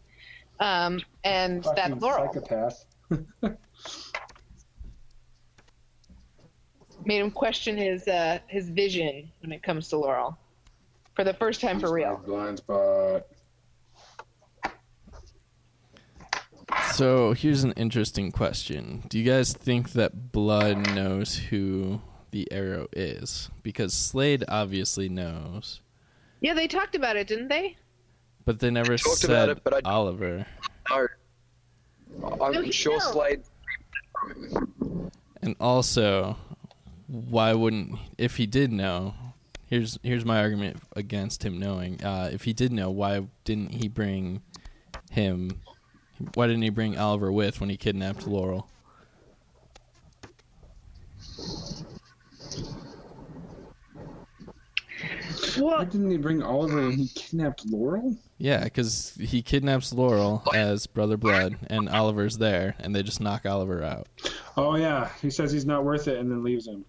[0.58, 2.32] Um, and that's Laurel.
[2.32, 2.84] psychopath.
[7.06, 10.36] made him question his uh, his vision when it comes to Laurel
[11.14, 12.20] for the first time for real.
[12.26, 13.22] Blind spot.
[16.92, 19.04] So here's an interesting question.
[19.08, 22.00] Do you guys think that Blood knows who
[22.32, 23.50] the arrow is?
[23.62, 25.80] Because Slade obviously knows,
[26.40, 27.76] Yeah, they talked about it, didn't they?
[28.44, 30.46] but they never talked said about it, but I- Oliver.
[30.90, 31.06] No.
[32.40, 33.12] I'm No, sure knows.
[33.12, 33.42] Slade.
[35.42, 36.36] And also,
[37.08, 39.14] why wouldn't if he did know?
[39.66, 42.02] Here's here's my argument against him knowing.
[42.02, 44.42] Uh, if he did know, why didn't he bring
[45.10, 45.60] him?
[46.34, 48.68] Why didn't he bring Oliver with when he kidnapped Laurel?
[55.58, 58.16] Why didn't he bring Oliver when he kidnapped Laurel?
[58.38, 63.46] Yeah, because he kidnaps Laurel as Brother Blood, and Oliver's there, and they just knock
[63.46, 64.08] Oliver out.
[64.56, 66.84] Oh yeah, he says he's not worth it and then leaves him.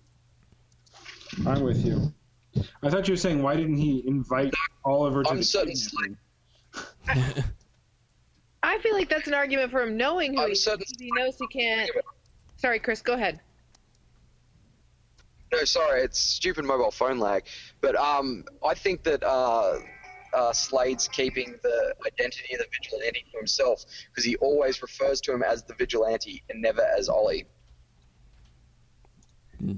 [1.46, 2.14] I'm with you.
[2.82, 6.18] I thought you were saying why didn't he invite Oliver to I'm the certain kidnapping?
[8.64, 10.68] I feel like that's an argument for him knowing who I'm he is.
[11.00, 11.90] He knows he can't.
[12.58, 13.02] Sorry, Chris.
[13.02, 13.40] Go ahead.
[15.54, 17.46] No, sorry, it's stupid mobile phone lag.
[17.80, 19.80] But um, I think that uh,
[20.34, 25.34] uh, Slade's keeping the identity of the vigilante to himself because he always refers to
[25.34, 27.46] him as the vigilante and never as Ollie.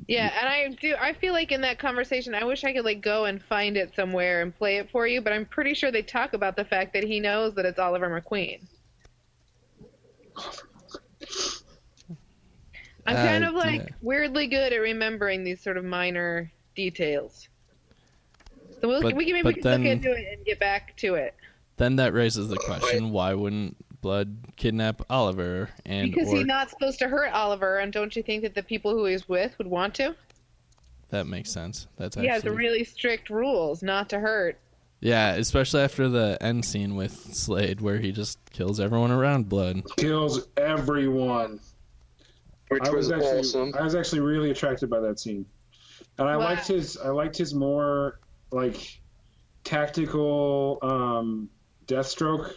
[0.08, 0.96] Yeah, and I do.
[1.00, 3.94] I feel like in that conversation, I wish I could like go and find it
[3.96, 5.22] somewhere and play it for you.
[5.22, 8.10] But I'm pretty sure they talk about the fact that he knows that it's Oliver
[8.10, 8.62] McQueen.
[13.06, 13.88] I'm kind Uh, of like yeah.
[14.02, 17.48] weirdly good at remembering these sort of minor details.
[18.82, 21.16] So we'll, But- we can maybe but look then- into it and get back to
[21.16, 21.36] it
[21.78, 25.70] Then that raises the question: Why wouldn't Blood kidnap Oliver?
[25.86, 27.78] And because or he's not supposed to hurt Oliver.
[27.80, 30.16] And don't you think that the people who he's with would want to?
[31.10, 31.88] that makes sense.
[31.98, 34.60] That's He has really strict rules not to hurt
[35.00, 39.82] Yeah, especially after the end scene with Slade, where he just kills everyone around Blood.
[39.98, 41.60] Kills everyone.
[42.68, 43.74] Which I was, was actually, awesome.
[43.80, 45.44] I was actually really attracted by that scene,
[46.20, 46.44] and I Wow.
[46.44, 46.98] liked his.
[46.98, 48.20] I liked his more
[48.52, 49.00] like
[49.64, 51.50] tactical um,
[51.88, 52.52] Deathstroke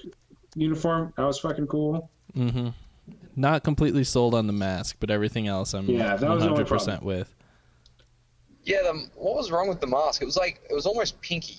[0.55, 1.13] uniform.
[1.17, 2.11] That was fucking cool.
[2.37, 2.69] Mm-hmm.
[3.37, 6.65] Not completely sold on the mask, but everything else I'm Yeah, that was the only
[6.65, 7.35] 100% with.
[8.65, 10.23] Yeah, the, what was wrong with the mask?
[10.23, 11.57] It was like it was almost pinky.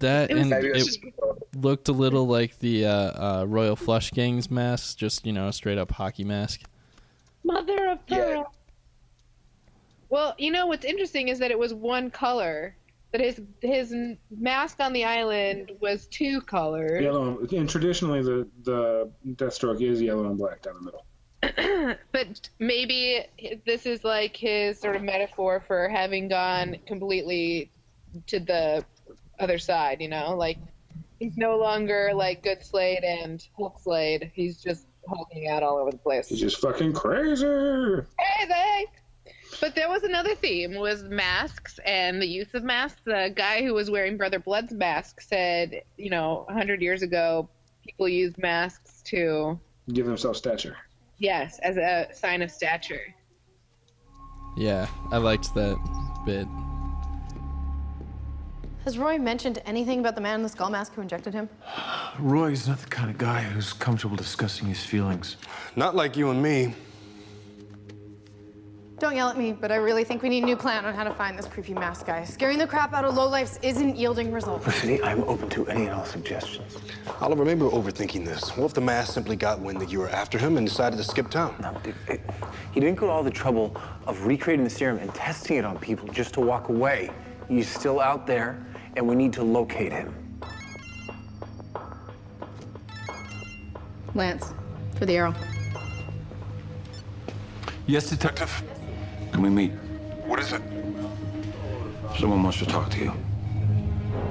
[0.00, 0.98] That It and it just-
[1.54, 2.90] looked a little like the uh,
[3.42, 6.62] uh, Royal Flush Gang's mask, just you know, a straight up hockey mask.
[7.44, 8.52] Mother of pearl.
[10.08, 12.74] Well, you know what's interesting is that it was one color.
[13.12, 13.94] That his his
[14.30, 17.02] mask on the island was two colors.
[17.02, 21.04] Yellow and, and traditionally the the Deathstroke is yellow and black down the middle.
[22.12, 23.24] but maybe
[23.66, 27.70] this is like his sort of metaphor for having gone completely
[28.28, 28.84] to the
[29.38, 30.36] other side, you know?
[30.36, 30.58] Like,
[31.18, 34.30] he's no longer like Good Slade and Hulk Slade.
[34.34, 36.28] He's just hulking out all over the place.
[36.28, 37.44] He's just fucking crazy.
[37.44, 38.86] Crazy!
[39.62, 43.00] But there was another theme was masks and the use of masks.
[43.04, 47.48] The guy who was wearing Brother Blood's mask said, you know, 100 years ago,
[47.86, 49.56] people used masks to,
[49.92, 50.76] Give themselves stature.
[51.18, 53.14] yes, as a sign of stature.
[54.56, 55.76] Yeah, I liked that
[56.26, 56.48] bit.
[58.84, 61.48] Has Roy mentioned anything about the man in the skull mask who injected him?
[62.18, 65.36] Roy's not the kind of guy who's comfortable discussing his feelings.
[65.76, 66.74] Not like you and me.
[69.02, 71.02] Don't yell at me, but I really think we need a new plan on how
[71.02, 72.22] to find this creepy mask guy.
[72.22, 74.62] Scaring the crap out of lowlifes isn't yielding results.
[74.62, 76.78] Felicity, I'm open to any and all suggestions.
[77.20, 78.56] Oliver, maybe we're overthinking this.
[78.56, 81.02] What if the mask simply got wind that you were after him and decided to
[81.02, 81.56] skip town?
[81.60, 82.20] No, dude, it-
[82.70, 83.76] he didn't go to all the trouble
[84.06, 87.10] of recreating the serum and testing it on people just to walk away.
[87.48, 90.14] He's still out there, and we need to locate him.
[94.14, 94.54] Lance,
[94.94, 95.34] for the arrow.
[97.88, 98.62] Yes, Detective?
[99.32, 99.70] Can we meet?
[100.26, 100.62] What is it?
[102.18, 103.12] Someone wants to talk to you.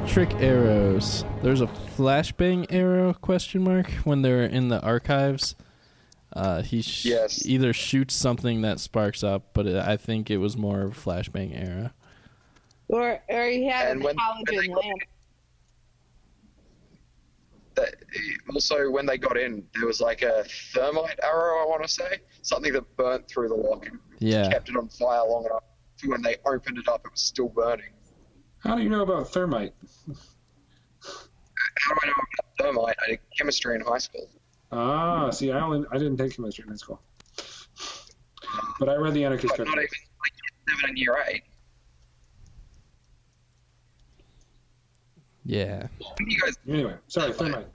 [0.08, 1.26] Trick arrows.
[1.42, 5.56] There's a flashbang arrow question mark when they're in the archives.
[6.34, 7.46] Uh, he sh- Yes.
[7.46, 11.00] either shoots something that sparks up, but it, I think it was more of a
[11.00, 11.92] flashbang arrow.
[12.88, 15.02] Or, or he had And a when- halogen lamp.
[17.76, 17.96] That,
[18.54, 20.44] also, when they got in, there was like a
[20.74, 21.64] thermite arrow.
[21.64, 24.50] I want to say something that burnt through the lock and Yeah.
[24.52, 25.64] kept it on fire long enough.
[25.98, 27.92] For when they opened it up, it was still burning.
[28.60, 29.74] How do you know about thermite?
[31.04, 32.96] How do I know about thermite?
[33.06, 34.30] I did chemistry in high school.
[34.72, 37.02] Ah, see, I only I didn't take chemistry in high school,
[38.80, 39.88] but I read the Anarchist But not even
[40.22, 40.34] like
[40.70, 41.44] seven and year eight.
[45.44, 45.88] Yeah.
[46.68, 47.68] Anyway, sorry, thermite.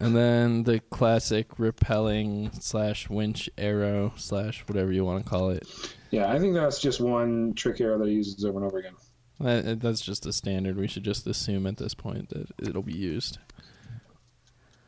[0.00, 5.66] And then the classic repelling slash winch arrow slash whatever you want to call it.
[6.10, 8.94] Yeah, I think that's just one trick arrow that he uses over and over again.
[9.40, 10.76] That, that's just a standard.
[10.76, 13.38] We should just assume at this point that it'll be used.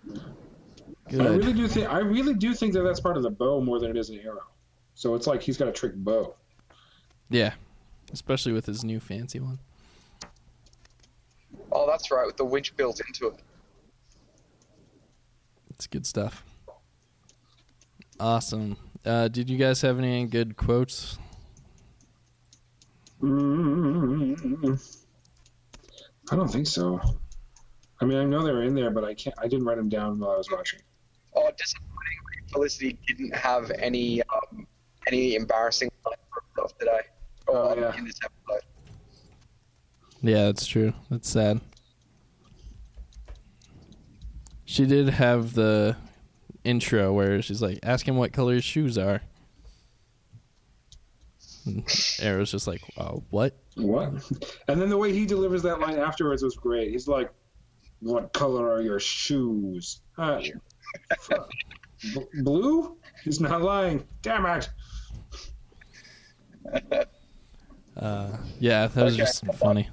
[0.08, 3.78] I really do think I really do think that that's part of the bow more
[3.78, 4.44] than it is an arrow.
[4.94, 6.34] So it's like he's got a trick bow.
[7.30, 7.52] Yeah.
[8.12, 9.58] Especially with his new fancy one.
[11.72, 13.40] oh, that's right, with the winch built into it.
[15.76, 16.42] It's good stuff.
[18.18, 18.78] Awesome.
[19.04, 21.18] Uh, did you guys have any good quotes?
[23.22, 24.96] mm
[26.30, 26.98] I don't think so.
[28.00, 29.36] I mean, I know they were in there, but I can't.
[29.38, 30.80] I didn't write them down while I was watching.
[31.34, 31.92] Oh, disappointing.
[32.52, 34.66] Felicity didn't have any um,
[35.06, 36.18] any embarrassing lines
[36.54, 37.00] for today.
[37.48, 37.96] Oh, um, yeah.
[37.96, 38.66] In this episode.
[40.22, 40.94] Yeah, that's true.
[41.10, 41.60] That's sad.
[44.66, 45.96] She did have the
[46.64, 49.22] intro where she's like, ask him what color his shoes are.
[51.64, 51.84] And
[52.20, 53.56] Arrow's just like, oh, what?
[53.76, 54.08] What?
[54.68, 56.90] And then the way he delivers that line afterwards was great.
[56.90, 57.30] He's like,
[58.00, 60.40] "What color are your shoes?" Uh.
[62.00, 62.96] B- blue?
[63.24, 64.04] He's not lying.
[64.22, 64.68] Damn it!
[67.96, 69.22] Uh, yeah, that was Okay.
[69.24, 69.88] just funny.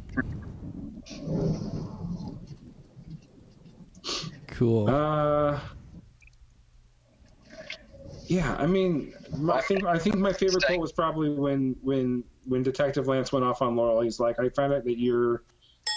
[4.54, 4.88] Cool.
[4.88, 5.60] Uh,
[8.28, 9.14] yeah, I mean,
[9.52, 13.44] I think I think my favorite quote was probably when when when Detective Lance went
[13.46, 14.02] off on Laurel.
[14.02, 15.44] He's like, "I found out that you're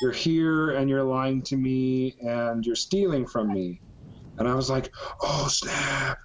[0.00, 3.80] you're here and you're lying to me and you're stealing from me,"
[4.38, 4.90] and I was like,
[5.20, 6.18] "Oh snap!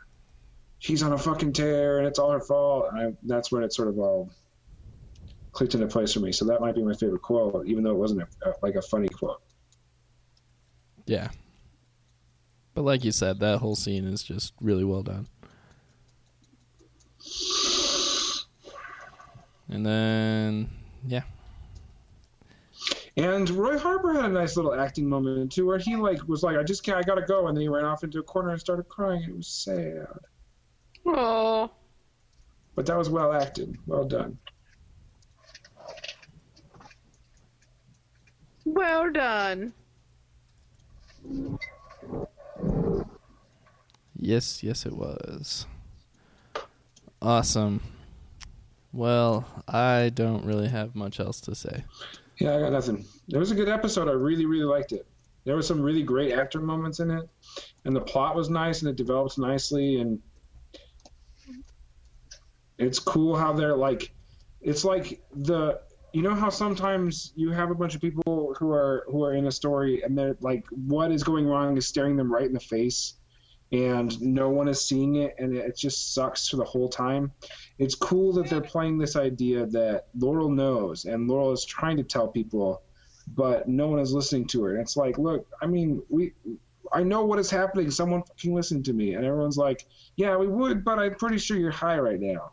[0.79, 3.73] She's on a fucking tear and it's all her fault." And I, that's when it
[3.73, 4.31] sort of all
[5.51, 6.31] clicked into place for me.
[6.31, 8.81] So that might be my favorite quote, even though it wasn't a, a, like a
[8.81, 9.41] funny quote.
[11.05, 11.29] Yeah.
[12.73, 15.27] But like you said, that whole scene is just really well done.
[19.69, 20.69] And then,
[21.07, 21.23] yeah.
[23.17, 26.57] And Roy Harper had a nice little acting moment too, where he like was like,
[26.57, 28.59] "I just can't, I gotta go," and then he ran off into a corner and
[28.59, 29.23] started crying.
[29.23, 30.07] It was sad,
[31.05, 31.69] Oh.
[32.75, 34.37] but that was well acted, well done.
[38.63, 39.73] Well done.
[44.21, 45.65] Yes, yes, it was.
[47.21, 47.81] Awesome.
[48.93, 51.83] Well, I don't really have much else to say.
[52.37, 53.05] Yeah, I got nothing.
[53.29, 54.07] It was a good episode.
[54.07, 55.07] I really, really liked it.
[55.43, 57.27] There were some really great actor moments in it,
[57.85, 59.99] and the plot was nice and it developed nicely.
[59.99, 60.19] And
[62.77, 64.13] it's cool how they're like,
[64.61, 65.81] it's like the
[66.13, 69.47] you know how sometimes you have a bunch of people who are who are in
[69.47, 72.59] a story and they're like, what is going wrong is staring them right in the
[72.59, 73.15] face,
[73.71, 77.31] and no one is seeing it, and it just sucks for the whole time.
[77.79, 82.03] It's cool that they're playing this idea that Laurel knows, and Laurel is trying to
[82.03, 82.81] tell people,
[83.27, 84.71] but no one is listening to her.
[84.71, 86.33] And it's like, look, I mean, we,
[86.91, 87.89] I know what is happening.
[87.91, 89.85] Someone fucking listen to me, and everyone's like,
[90.17, 92.51] yeah, we would, but I'm pretty sure you're high right now.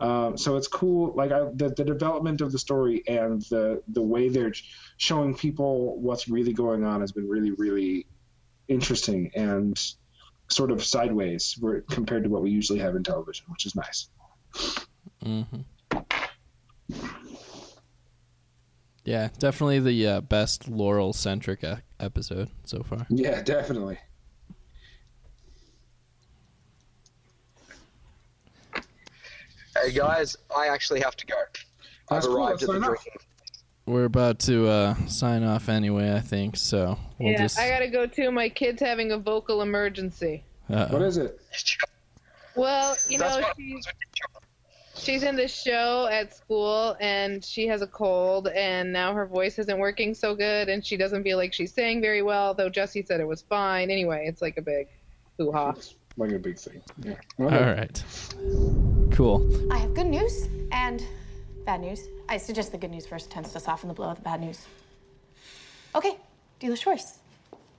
[0.00, 4.02] Um, so it's cool, like I, the the development of the story and the the
[4.02, 4.52] way they're
[4.96, 8.06] showing people what's really going on has been really really
[8.66, 9.80] interesting and
[10.52, 14.08] sort of sideways where, compared to what we usually have in television, which is nice.
[15.24, 15.60] Mm-hmm.
[19.04, 21.64] Yeah, definitely the uh, best Laurel centric
[21.98, 23.06] episode so far.
[23.08, 23.98] Yeah, definitely.
[29.82, 31.34] Hey guys, I actually have to go.
[31.34, 33.06] I've That's cool, arrived let's at the sign off.
[33.84, 33.94] Drinking.
[33.94, 36.56] We're about to uh, sign off anyway, I think.
[36.56, 37.58] So we'll yeah, just.
[37.58, 38.30] I gotta go too.
[38.30, 40.44] My kid's having a vocal emergency.
[40.70, 40.92] Uh-oh.
[40.92, 41.40] What is it?
[42.54, 43.86] Well, you know, she's
[44.94, 49.58] she's in this show at school and she has a cold and now her voice
[49.58, 53.02] isn't working so good and she doesn't feel like she's saying very well, though Jesse
[53.02, 53.90] said it was fine.
[53.90, 54.88] Anyway, it's like a big
[55.38, 55.74] hoo ha.
[56.16, 56.82] Like a big thing.
[57.02, 57.14] Yeah.
[57.38, 58.04] All right.
[59.12, 59.72] Cool.
[59.72, 61.02] I have good news and
[61.64, 62.08] bad news.
[62.28, 64.66] I suggest the good news first tends to soften the blow of the bad news.
[65.94, 66.16] Okay,
[66.60, 67.18] dealer's choice.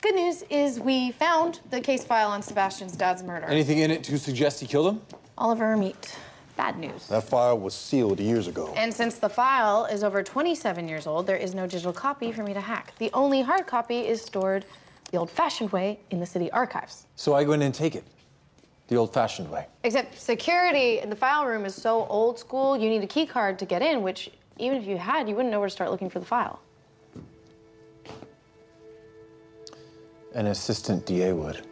[0.02, 3.46] Good news is we found the case file on Sebastian's dad's murder.
[3.46, 5.02] Anything in it to suggest he killed him?
[5.38, 6.18] Oliver Meat.
[6.56, 7.08] Bad news.
[7.08, 8.74] That file was sealed years ago.
[8.76, 12.44] And since the file is over 27 years old, there is no digital copy for
[12.44, 12.94] me to hack.
[13.00, 14.66] The only hard copy is stored
[15.12, 17.06] the old fashioned way in the city archives.
[17.16, 18.04] So I go in and take it.
[18.88, 19.68] The old fashioned way.
[19.84, 23.58] Except security in the file room is so old school, you need a key card
[23.60, 26.10] to get in, which even if you had, you wouldn't know where to start looking
[26.10, 26.60] for the file.
[30.36, 31.66] An assistant DA would.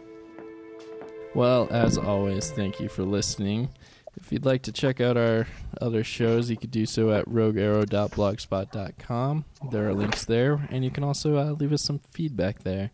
[1.33, 3.69] Well, as always, thank you for listening.
[4.17, 5.47] If you'd like to check out our
[5.79, 9.45] other shows, you could do so at roguearrow.blogspot.com.
[9.71, 12.91] There are links there, and you can also uh, leave us some feedback there,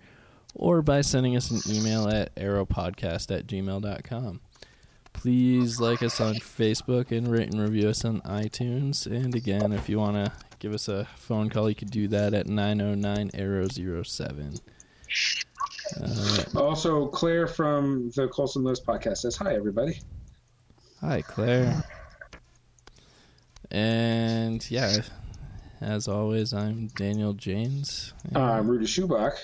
[0.57, 4.41] or by sending us an email at arrowpodcast at gmail.com.
[5.13, 9.05] Please like us on Facebook and rate and review us on iTunes.
[9.07, 12.33] And again, if you want to give us a phone call, you could do that
[12.33, 13.67] at 909 Arrow
[14.03, 14.55] 07.
[16.01, 19.99] Uh, Also, Claire from the Colson Lewis podcast says, Hi, everybody.
[21.01, 21.83] Hi, Claire.
[23.71, 24.97] And yeah,
[25.81, 28.13] as always, I'm Daniel James.
[28.35, 29.35] Uh, I'm Rudy Schubach.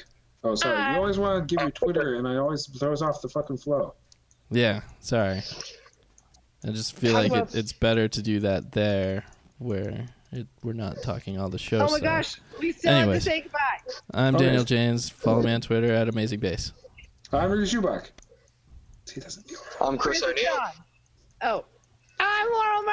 [0.44, 0.94] Oh, sorry.
[0.94, 3.94] You always want to give your Twitter, and I always throws off the fucking flow.
[4.52, 5.42] Yeah, sorry.
[6.66, 9.24] I just feel How like it, it's better to do that there,
[9.60, 12.02] where it, we're not talking all the show Oh my stuff.
[12.02, 13.24] gosh, we still Anyways.
[13.26, 13.60] have to say goodbye.
[14.14, 14.46] I'm Okay.
[14.46, 15.10] Daniel James.
[15.10, 16.72] Follow me on Twitter at Amazing Base.
[17.32, 18.12] I'm Rudy Schubach.
[19.14, 20.56] He doesn't I'm Chris Where's O'Neill.
[20.56, 20.72] John?
[21.42, 21.66] Oh,
[22.20, 22.84] I'm Laurel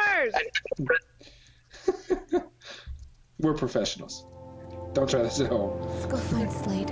[2.29, 2.43] Mers.
[3.39, 4.27] We're professionals.
[4.93, 5.81] Don't try this at home.
[5.89, 6.91] Let's go find Slade.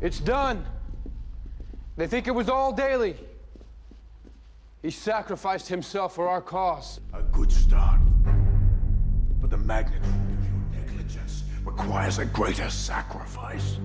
[0.00, 0.64] It's done.
[1.96, 3.16] They think it was all Daly.
[4.82, 7.00] He sacrificed himself for our cause.
[7.12, 8.00] A good start.
[9.40, 13.76] But the magnitude of your negligence requires a greater sacrifice.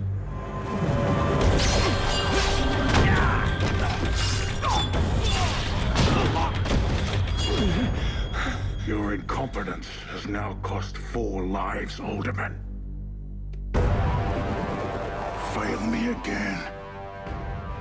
[8.87, 12.64] Your incompetence has now cost four lives, Alderman.
[15.55, 16.61] Fail me again,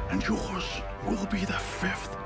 [0.09, 0.65] and yours
[1.05, 2.17] will be the fifth.